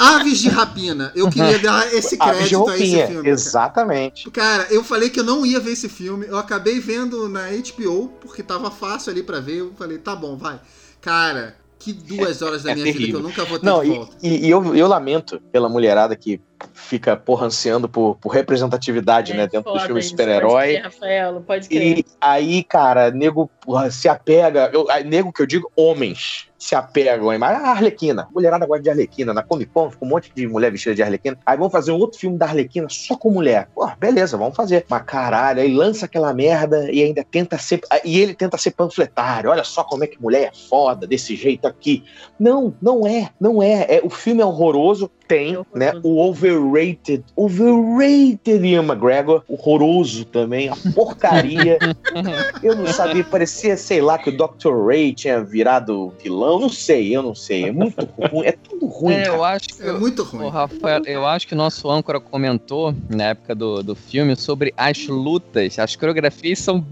Aves 0.00 0.38
de 0.38 0.48
Rapina. 0.48 1.12
Eu 1.14 1.28
queria 1.30 1.58
dar 1.58 1.92
esse 1.92 2.16
crédito 2.16 2.68
a 2.68 2.74
esse 2.76 2.86
filme. 3.06 3.14
cara. 3.16 3.28
exatamente. 3.28 4.30
Cara, 4.30 4.66
eu 4.70 4.82
falei 4.82 5.10
que 5.10 5.20
eu 5.20 5.24
não 5.24 5.44
ia 5.44 5.60
ver 5.60 5.72
esse 5.72 5.88
filme. 5.88 6.26
Eu 6.26 6.38
acabei 6.38 6.80
vendo 6.80 7.28
na 7.28 7.48
HBO, 7.50 8.08
porque 8.20 8.42
tava 8.42 8.70
fácil 8.70 9.10
ali 9.12 9.22
pra 9.22 9.40
ver. 9.40 9.58
Eu 9.58 9.72
falei, 9.76 9.98
tá 9.98 10.16
bom, 10.16 10.36
vai. 10.36 10.58
Cara, 11.00 11.54
que 11.78 11.92
duas 11.92 12.42
horas 12.42 12.62
da 12.62 12.72
É 12.72 12.74
minha 12.74 12.92
vida 12.92 13.06
que 13.06 13.12
eu 13.12 13.20
nunca 13.20 13.44
vou 13.44 13.58
ter 13.58 13.66
Não, 13.66 13.82
de 13.82 13.90
e, 13.90 13.94
volta. 13.94 14.16
e- 14.22 14.46
e 14.46 14.50
eu, 14.50 14.74
eu 14.74 14.86
lamento 14.88 15.40
pela 15.52 15.68
mulherada 15.68 16.14
que 16.16 16.40
fica 16.74 17.16
porra 17.16 17.46
ansiando 17.46 17.88
por, 17.88 18.16
por 18.16 18.30
representatividade, 18.30 19.34
né, 19.34 19.46
dentro 19.46 19.78
filmes 19.80 20.06
isso, 20.06 20.10
super-herói. 20.10 20.76
Rafaelo, 20.76 21.40
pode 21.40 21.68
crer. 21.68 21.98
E 21.98 22.04
aí, 22.20 22.62
cara, 22.62 23.10
nego 23.10 23.48
porra, 23.60 23.90
se 23.90 24.08
apega. 24.08 24.70
Eu, 24.72 24.86
nego 25.04 25.32
que 25.32 25.42
eu 25.42 25.46
digo, 25.46 25.70
homens 25.76 26.50
se 26.60 26.74
apegam 26.74 27.30
a 27.30 27.34
imagem. 27.34 27.62
Ah, 27.64 27.70
Arlequina. 27.70 28.28
Mulherada 28.34 28.66
gosta 28.66 28.82
de 28.82 28.90
Arlequina. 28.90 29.32
Na 29.32 29.42
Comic 29.42 29.72
Con 29.72 29.90
fica 29.90 30.04
um 30.04 30.08
monte 30.08 30.30
de 30.34 30.46
mulher 30.46 30.70
vestida 30.70 30.94
de 30.94 31.02
Arlequina. 31.02 31.38
Aí 31.44 31.56
vamos 31.56 31.72
fazer 31.72 31.90
um 31.90 31.96
outro 31.96 32.18
filme 32.18 32.36
da 32.36 32.46
Arlequina 32.46 32.86
só 32.90 33.16
com 33.16 33.30
mulher. 33.30 33.68
Pô, 33.74 33.90
beleza, 33.98 34.36
vamos 34.36 34.54
fazer. 34.54 34.84
Mas 34.88 35.02
caralho, 35.04 35.62
aí 35.62 35.72
lança 35.72 36.04
aquela 36.04 36.34
merda 36.34 36.90
e 36.92 37.02
ainda 37.02 37.24
tenta 37.24 37.56
ser. 37.56 37.80
E 38.04 38.20
ele 38.20 38.34
tenta 38.34 38.58
ser 38.58 38.72
panfletário. 38.72 39.50
Olha 39.50 39.64
só 39.64 39.82
como 39.82 40.04
é 40.04 40.06
que 40.06 40.20
mulher 40.20 40.50
é 40.52 40.68
foda 40.68 41.06
desse 41.06 41.34
jeito 41.34 41.66
aqui. 41.66 42.04
Não, 42.38 42.74
não 42.80 43.06
é. 43.06 43.30
Não 43.40 43.62
é. 43.62 43.86
é 43.88 44.00
o 44.04 44.10
filme 44.10 44.42
é 44.42 44.44
horroroso. 44.44 45.10
Tem, 45.26 45.54
É 45.54 45.78
né? 45.78 45.88
horroroso. 45.90 46.08
O 46.08 46.18
overrated. 46.50 47.22
Overrated 47.36 48.64
Ian 48.64 48.84
McGregor. 48.84 49.42
Horroroso 49.48 50.24
também. 50.26 50.68
A 50.68 50.76
porcaria. 50.94 51.78
Eu 52.62 52.76
não 52.76 52.86
sabia, 52.88 53.24
parecia, 53.24 53.76
sei 53.76 54.00
lá, 54.00 54.18
que 54.18 54.30
o 54.30 54.36
Dr. 54.36 54.86
Ray 54.86 55.12
tinha 55.14 55.42
virado 55.42 56.12
vilão. 56.22 56.60
Não 56.60 56.68
sei, 56.68 57.14
eu 57.16 57.22
não 57.22 57.34
sei. 57.34 57.64
É 57.64 57.72
muito 57.72 58.04
ruim, 58.30 58.44
é 58.46 58.52
tudo 58.52 58.86
ruim. 58.86 59.14
É, 59.14 59.28
eu 59.28 59.42
acho 59.44 59.68
que. 59.68 59.82
É 59.82 59.92
muito 59.92 60.22
ruim. 60.22 60.48
Rafael, 60.50 61.02
eu 61.06 61.24
acho 61.26 61.46
que 61.48 61.54
o 61.54 61.56
nosso 61.56 61.88
âncora 61.90 62.20
comentou 62.20 62.94
na 63.08 63.24
época 63.24 63.54
do, 63.54 63.82
do 63.82 63.94
filme 63.94 64.36
sobre 64.36 64.74
as 64.76 65.06
lutas. 65.06 65.78
As 65.78 65.96
coreografias 65.96 66.58
são. 66.58 66.84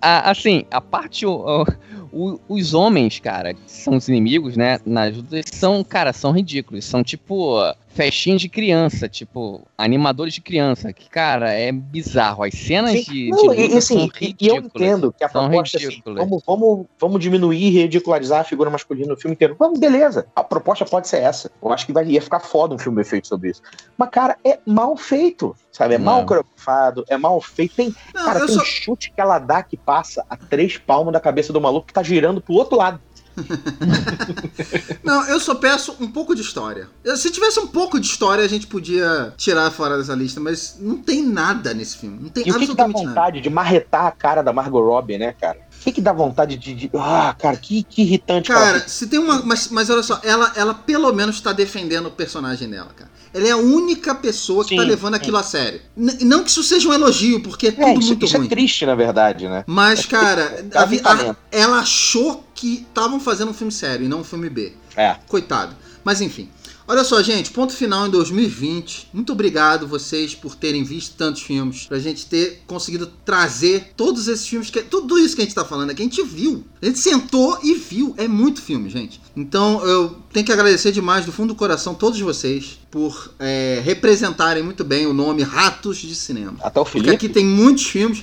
a- 0.00 0.30
assim, 0.30 0.64
a 0.70 0.80
parte. 0.80 1.26
o- 1.26 1.64
o- 2.12 2.38
os 2.48 2.74
homens, 2.74 3.18
cara, 3.18 3.54
que 3.54 3.60
são 3.70 3.96
os 3.96 4.08
inimigos, 4.08 4.56
né? 4.56 4.78
Nas 4.84 5.16
lutas, 5.16 5.44
são, 5.52 5.82
cara, 5.82 6.12
são 6.12 6.32
ridículos. 6.32 6.84
São 6.84 7.02
tipo. 7.02 7.56
Festinha 7.94 8.38
de 8.38 8.48
criança, 8.48 9.06
tipo, 9.06 9.60
animadores 9.76 10.32
de 10.32 10.40
criança. 10.40 10.94
Que, 10.94 11.10
cara, 11.10 11.52
é 11.52 11.70
bizarro. 11.70 12.42
As 12.42 12.54
cenas 12.54 12.92
Sim. 13.04 13.12
de, 13.12 13.28
Não, 13.28 13.48
de 13.54 13.60
e, 13.60 13.76
assim, 13.76 14.08
são 14.08 14.10
e- 14.18 14.34
eu 14.48 14.56
entendo 14.56 15.12
que 15.12 15.22
a 15.22 15.28
São 15.28 15.46
proposta 15.46 15.76
é 15.76 15.86
assim, 15.88 16.02
vamos, 16.06 16.42
vamos, 16.46 16.86
vamos 16.98 17.20
diminuir 17.20 17.62
e 17.62 17.68
ridicularizar 17.82 18.40
a 18.40 18.44
figura 18.44 18.70
masculina 18.70 19.08
no 19.08 19.16
filme 19.20 19.34
inteiro. 19.34 19.54
Vamos, 19.58 19.78
beleza. 19.78 20.26
A 20.34 20.42
proposta 20.42 20.86
pode 20.86 21.06
ser 21.06 21.18
essa. 21.18 21.50
Eu 21.62 21.70
acho 21.70 21.84
que 21.84 21.92
vai, 21.92 22.06
ia 22.06 22.22
ficar 22.22 22.40
foda 22.40 22.74
um 22.74 22.78
filme 22.78 23.04
feito 23.04 23.28
sobre 23.28 23.50
isso. 23.50 23.60
Mas, 23.98 24.08
cara, 24.08 24.38
é 24.42 24.58
mal 24.64 24.96
feito. 24.96 25.54
Sabe? 25.70 25.94
É 25.94 25.98
Não. 25.98 26.04
mal 26.06 26.24
coreografado, 26.26 27.04
é 27.10 27.16
mal 27.18 27.40
feito. 27.42 27.74
Tem, 27.76 27.94
Não, 28.14 28.24
cara, 28.24 28.40
tem 28.46 28.54
só. 28.54 28.62
um 28.62 28.64
chute 28.64 29.10
que 29.14 29.20
ela 29.20 29.38
dá 29.38 29.62
que 29.62 29.76
passa 29.76 30.24
a 30.30 30.36
três 30.36 30.78
palmos 30.78 31.12
da 31.12 31.20
cabeça 31.20 31.52
do 31.52 31.60
maluco 31.60 31.86
que 31.88 31.92
tá 31.94 32.01
girando 32.02 32.40
pro 32.40 32.54
outro 32.54 32.76
lado. 32.76 33.00
Não, 35.02 35.26
eu 35.28 35.40
só 35.40 35.54
peço 35.54 35.96
um 36.00 36.10
pouco 36.10 36.34
de 36.34 36.42
história. 36.42 36.88
Se 37.16 37.30
tivesse 37.30 37.58
um 37.60 37.66
pouco 37.66 37.98
de 37.98 38.06
história, 38.06 38.44
a 38.44 38.48
gente 38.48 38.66
podia 38.66 39.32
tirar 39.36 39.70
fora 39.70 39.96
dessa 39.96 40.14
lista, 40.14 40.38
mas 40.40 40.76
não 40.78 40.98
tem 40.98 41.24
nada 41.24 41.72
nesse 41.72 41.96
filme. 41.96 42.18
Não 42.20 42.28
tem 42.28 42.46
E 42.46 42.50
o 42.50 42.58
que, 42.58 42.66
que 42.66 42.74
dá 42.74 42.84
absolutamente 42.84 43.04
nada. 43.04 43.08
vontade 43.08 43.40
de 43.40 43.48
marretar 43.50 44.06
a 44.06 44.10
cara 44.10 44.42
da 44.42 44.52
Margot 44.52 44.82
Robbie, 44.82 45.18
né, 45.18 45.32
cara? 45.40 45.58
O 45.82 45.84
que, 45.84 45.92
que 45.92 46.00
dá 46.00 46.12
vontade 46.12 46.56
de. 46.56 46.74
de- 46.74 46.90
Ah, 46.94 47.34
cara, 47.36 47.56
que, 47.56 47.82
que 47.82 48.02
irritante. 48.02 48.52
ela 48.52 48.60
Cara, 48.60 48.88
se 48.88 49.08
tem 49.08 49.18
uma. 49.18 49.42
Mas, 49.42 49.68
mas 49.68 49.90
olha 49.90 50.02
só, 50.02 50.20
ela, 50.22 50.52
ela 50.54 50.72
pelo 50.74 51.12
menos 51.12 51.40
tá 51.40 51.52
defendendo 51.52 52.06
o 52.06 52.10
personagem 52.12 52.70
dela, 52.70 52.90
cara. 52.96 53.10
Ela 53.34 53.48
é 53.48 53.50
a 53.50 53.56
única 53.56 54.14
pessoa 54.14 54.62
que 54.62 54.70
Sim, 54.70 54.76
tá 54.76 54.82
levando 54.82 55.14
sim. 55.14 55.20
aquilo 55.20 55.38
a 55.38 55.42
sério. 55.42 55.80
N- 55.96 56.18
não 56.24 56.44
que 56.44 56.50
isso 56.50 56.62
seja 56.62 56.88
um 56.88 56.92
elogio, 56.92 57.42
porque 57.42 57.68
é 57.68 57.72
tudo 57.72 57.82
É, 57.84 57.94
isso, 57.94 58.08
muito 58.08 58.26
isso 58.26 58.36
ruim. 58.36 58.46
é 58.46 58.50
triste, 58.50 58.86
na 58.86 58.94
verdade, 58.94 59.48
né? 59.48 59.64
Mas, 59.66 60.06
cara, 60.06 60.64
a 60.74 60.84
vi- 60.84 61.00
a- 61.00 61.02
talento. 61.02 61.36
ela 61.50 61.78
achou 61.78 62.44
que 62.54 62.86
estavam 62.88 63.18
fazendo 63.18 63.50
um 63.50 63.54
filme 63.54 63.72
sério 63.72 64.04
e 64.06 64.08
não 64.08 64.20
um 64.20 64.24
filme 64.24 64.48
B. 64.48 64.74
É. 64.96 65.16
Coitado. 65.26 65.74
Mas 66.04 66.20
enfim. 66.20 66.48
Olha 66.86 67.04
só, 67.04 67.22
gente, 67.22 67.50
ponto 67.50 67.72
final 67.72 68.06
em 68.06 68.10
2020. 68.10 69.08
Muito 69.12 69.32
obrigado 69.32 69.86
vocês 69.86 70.34
por 70.34 70.54
terem 70.56 70.82
visto 70.82 71.16
tantos 71.16 71.42
filmes. 71.42 71.86
Pra 71.86 71.98
gente 71.98 72.26
ter 72.26 72.62
conseguido 72.66 73.06
trazer 73.24 73.92
todos 73.96 74.28
esses 74.28 74.46
filmes. 74.46 74.70
Que, 74.70 74.82
tudo 74.82 75.18
isso 75.18 75.34
que 75.36 75.42
a 75.42 75.44
gente 75.44 75.54
tá 75.54 75.64
falando 75.64 75.90
aqui, 75.90 76.02
a 76.02 76.04
gente 76.04 76.22
viu. 76.22 76.64
A 76.80 76.86
gente 76.86 76.98
sentou 76.98 77.58
e 77.62 77.74
viu. 77.74 78.14
É 78.18 78.26
muito 78.26 78.60
filme, 78.60 78.90
gente. 78.90 79.20
Então 79.36 79.84
eu 79.86 80.16
tenho 80.32 80.44
que 80.44 80.52
agradecer 80.52 80.92
demais 80.92 81.24
do 81.24 81.32
fundo 81.32 81.48
do 81.48 81.54
coração 81.54 81.94
todos 81.94 82.20
vocês 82.20 82.78
por 82.90 83.32
é, 83.38 83.80
representarem 83.84 84.62
muito 84.62 84.84
bem 84.84 85.06
o 85.06 85.14
nome 85.14 85.42
Ratos 85.42 85.98
de 85.98 86.14
Cinema. 86.14 86.56
Até 86.62 86.80
o 86.80 86.84
Porque 86.84 86.98
Felipe. 86.98 87.14
aqui 87.14 87.28
tem 87.28 87.44
muitos 87.44 87.86
filmes. 87.86 88.22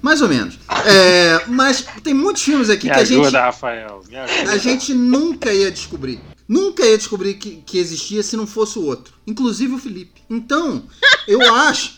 Mais 0.00 0.22
ou 0.22 0.28
menos. 0.28 0.58
É, 0.86 1.42
mas 1.48 1.84
tem 2.04 2.14
muitos 2.14 2.42
filmes 2.42 2.70
aqui 2.70 2.86
Me 2.86 2.92
que 2.92 2.98
a 2.98 3.02
ajuda, 3.02 3.24
gente 3.24 3.40
Rafael. 3.40 4.00
Me 4.08 4.16
ajuda. 4.16 4.52
a 4.52 4.56
gente 4.56 4.94
nunca 4.94 5.52
ia 5.52 5.70
descobrir. 5.72 6.20
Nunca 6.48 6.84
ia 6.84 6.96
descobrir 6.96 7.34
que, 7.34 7.62
que 7.66 7.78
existia 7.78 8.22
se 8.22 8.36
não 8.36 8.46
fosse 8.46 8.78
o 8.78 8.84
outro. 8.84 9.12
Inclusive 9.26 9.74
o 9.74 9.78
Felipe. 9.78 10.22
Então, 10.30 10.84
eu 11.26 11.54
acho. 11.54 11.96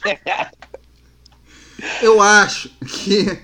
Eu 2.03 2.21
acho 2.21 2.71
que 2.87 3.39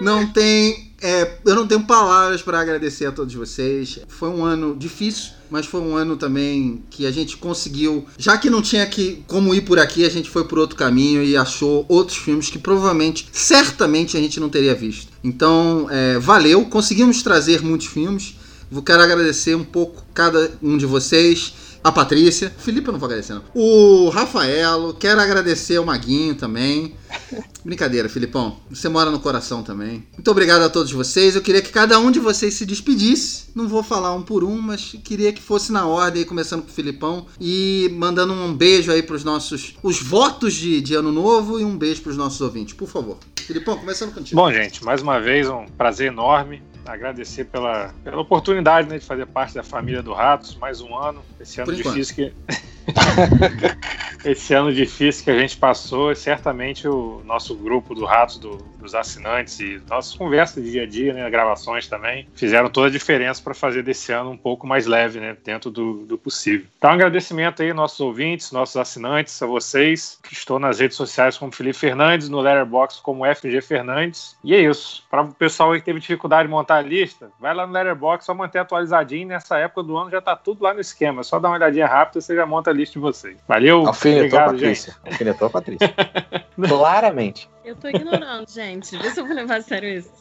não 0.00 0.26
tem. 0.26 0.94
é, 1.02 1.38
eu 1.44 1.54
não 1.54 1.66
tenho 1.66 1.84
palavras 1.84 2.42
para 2.42 2.60
agradecer 2.60 3.06
a 3.06 3.12
todos 3.12 3.34
vocês. 3.34 3.98
Foi 4.08 4.28
um 4.28 4.44
ano 4.44 4.76
difícil, 4.76 5.32
mas 5.50 5.66
foi 5.66 5.80
um 5.80 5.96
ano 5.96 6.16
também 6.16 6.82
que 6.90 7.04
a 7.06 7.10
gente 7.10 7.36
conseguiu. 7.36 8.06
Já 8.16 8.38
que 8.38 8.48
não 8.48 8.62
tinha 8.62 8.86
que, 8.86 9.22
como 9.26 9.54
ir 9.54 9.62
por 9.62 9.78
aqui, 9.78 10.04
a 10.04 10.08
gente 10.08 10.30
foi 10.30 10.44
por 10.44 10.58
outro 10.58 10.76
caminho 10.76 11.22
e 11.22 11.36
achou 11.36 11.84
outros 11.88 12.16
filmes 12.16 12.48
que 12.48 12.58
provavelmente, 12.58 13.28
certamente, 13.32 14.16
a 14.16 14.20
gente 14.20 14.40
não 14.40 14.48
teria 14.48 14.74
visto. 14.74 15.12
Então, 15.22 15.86
é, 15.90 16.18
valeu. 16.18 16.64
Conseguimos 16.66 17.22
trazer 17.22 17.62
muitos 17.62 17.88
filmes. 17.88 18.36
Vou 18.72 18.82
quero 18.82 19.02
agradecer 19.02 19.54
um 19.54 19.64
pouco 19.64 20.02
cada 20.14 20.50
um 20.62 20.78
de 20.78 20.86
vocês. 20.86 21.52
A 21.84 21.92
Patrícia. 21.92 22.48
Felipe 22.56 22.88
eu 22.88 22.92
não 22.92 22.98
vou 22.98 23.06
agradecer, 23.06 23.34
não. 23.34 23.42
O 23.54 24.08
Rafaelo. 24.08 24.94
Quero 24.94 25.20
agradecer 25.20 25.78
o 25.78 25.84
Maguinho 25.84 26.34
também. 26.34 26.94
Brincadeira, 27.62 28.08
Filipão. 28.08 28.56
Você 28.70 28.88
mora 28.88 29.10
no 29.10 29.20
coração 29.20 29.62
também. 29.62 30.06
Muito 30.14 30.30
obrigado 30.30 30.62
a 30.62 30.70
todos 30.70 30.90
vocês. 30.90 31.34
Eu 31.34 31.42
queria 31.42 31.60
que 31.60 31.70
cada 31.70 31.98
um 31.98 32.10
de 32.10 32.18
vocês 32.18 32.54
se 32.54 32.64
despedisse. 32.64 33.46
Não 33.54 33.68
vou 33.68 33.82
falar 33.82 34.14
um 34.14 34.22
por 34.22 34.42
um, 34.42 34.58
mas 34.58 34.94
queria 35.04 35.32
que 35.32 35.42
fosse 35.42 35.70
na 35.70 35.84
ordem, 35.84 36.24
começando 36.24 36.62
com 36.62 36.68
o 36.70 36.72
Filipão. 36.72 37.26
E 37.38 37.90
mandando 37.98 38.32
um 38.32 38.54
beijo 38.54 38.90
aí 38.90 39.02
pros 39.02 39.22
nossos. 39.22 39.74
Os 39.82 40.00
votos 40.00 40.54
de, 40.54 40.80
de 40.80 40.94
ano 40.94 41.12
novo 41.12 41.60
e 41.60 41.64
um 41.64 41.76
beijo 41.76 42.00
pros 42.00 42.16
nossos 42.16 42.40
ouvintes, 42.40 42.72
por 42.72 42.88
favor. 42.88 43.18
Filipão, 43.36 43.76
começando 43.76 44.14
contigo. 44.14 44.40
Bom, 44.40 44.50
gente, 44.50 44.82
mais 44.82 45.02
uma 45.02 45.20
vez 45.20 45.46
um 45.48 45.66
prazer 45.66 46.06
enorme. 46.06 46.62
Agradecer 46.86 47.44
pela, 47.44 47.94
pela 48.02 48.20
oportunidade 48.20 48.88
né, 48.88 48.98
de 48.98 49.04
fazer 49.04 49.26
parte 49.26 49.54
da 49.54 49.62
família 49.62 50.02
do 50.02 50.12
Ratos, 50.12 50.56
mais 50.56 50.80
um 50.80 50.96
ano. 50.96 51.22
Esse 51.40 51.60
ano 51.60 51.70
Por 51.70 51.78
enquanto. 51.78 51.94
difícil 51.94 52.14
que. 52.16 52.32
Esse 54.24 54.54
ano 54.54 54.72
difícil 54.72 55.24
que 55.24 55.30
a 55.30 55.38
gente 55.38 55.56
passou, 55.56 56.12
e 56.12 56.16
certamente 56.16 56.86
o 56.86 57.22
nosso 57.24 57.54
grupo 57.54 57.94
do 57.94 58.04
Ratos, 58.04 58.38
do- 58.38 58.56
dos 58.78 58.94
assinantes 58.94 59.58
e 59.60 59.80
nossas 59.88 60.14
conversas 60.14 60.62
de 60.64 60.70
dia 60.72 60.82
a 60.82 60.86
dia, 60.86 61.12
né, 61.12 61.28
gravações 61.30 61.86
também, 61.86 62.26
fizeram 62.34 62.68
toda 62.68 62.88
a 62.88 62.90
diferença 62.90 63.40
para 63.42 63.54
fazer 63.54 63.82
desse 63.82 64.12
ano 64.12 64.30
um 64.30 64.36
pouco 64.36 64.66
mais 64.66 64.86
leve, 64.86 65.20
né, 65.20 65.36
dentro 65.44 65.70
do, 65.70 66.04
do 66.04 66.18
possível. 66.18 66.66
Então, 66.78 66.90
um 66.90 66.94
agradecimento 66.94 67.62
aí 67.62 67.68
aos 67.68 67.76
nossos 67.76 68.00
ouvintes, 68.00 68.50
nossos 68.52 68.76
assinantes, 68.76 69.40
a 69.42 69.46
vocês, 69.46 70.18
que 70.22 70.32
estou 70.34 70.58
nas 70.58 70.78
redes 70.80 70.96
sociais 70.96 71.36
como 71.38 71.52
Felipe 71.52 71.78
Fernandes, 71.78 72.28
no 72.28 72.40
Letterboxd 72.40 73.02
como 73.02 73.24
FG 73.24 73.60
Fernandes. 73.60 74.36
E 74.42 74.54
é 74.54 74.60
isso. 74.60 75.04
Para 75.10 75.22
o 75.22 75.32
pessoal 75.32 75.72
aí 75.72 75.78
que 75.80 75.84
teve 75.84 76.00
dificuldade 76.00 76.48
de 76.48 76.50
montar 76.50 76.76
a 76.76 76.82
lista, 76.82 77.30
vai 77.40 77.54
lá 77.54 77.66
no 77.66 77.72
Letterboxd, 77.72 78.24
só 78.24 78.34
manter 78.34 78.58
atualizadinho. 78.58 79.28
Nessa 79.28 79.58
época 79.58 79.82
do 79.82 79.96
ano 79.96 80.10
já 80.10 80.20
tá 80.20 80.34
tudo 80.36 80.62
lá 80.62 80.74
no 80.74 80.80
esquema. 80.80 81.20
É 81.20 81.24
só 81.24 81.38
dar 81.38 81.48
uma 81.48 81.56
olhadinha 81.56 81.86
rápida 81.86 82.18
e 82.18 82.22
você 82.22 82.34
já 82.34 82.44
monta 82.46 82.70
a 82.70 82.72
lista 82.72 82.94
de 82.94 82.98
vocês. 82.98 83.36
Valeu. 83.46 83.86
Alfinetou 84.14 84.38
a 84.38 84.48
gente. 84.48 84.60
Patrícia. 84.60 84.96
Alfinetou 85.04 85.46
a 85.46 85.50
Patrícia. 85.50 85.94
Claramente. 86.68 87.50
Eu 87.64 87.76
tô 87.76 87.88
ignorando, 87.88 88.48
gente. 88.50 88.96
Vê 88.96 89.10
se 89.10 89.20
eu 89.20 89.26
vou 89.26 89.34
levar 89.34 89.56
a 89.56 89.62
sério 89.62 89.88
isso. 89.88 90.12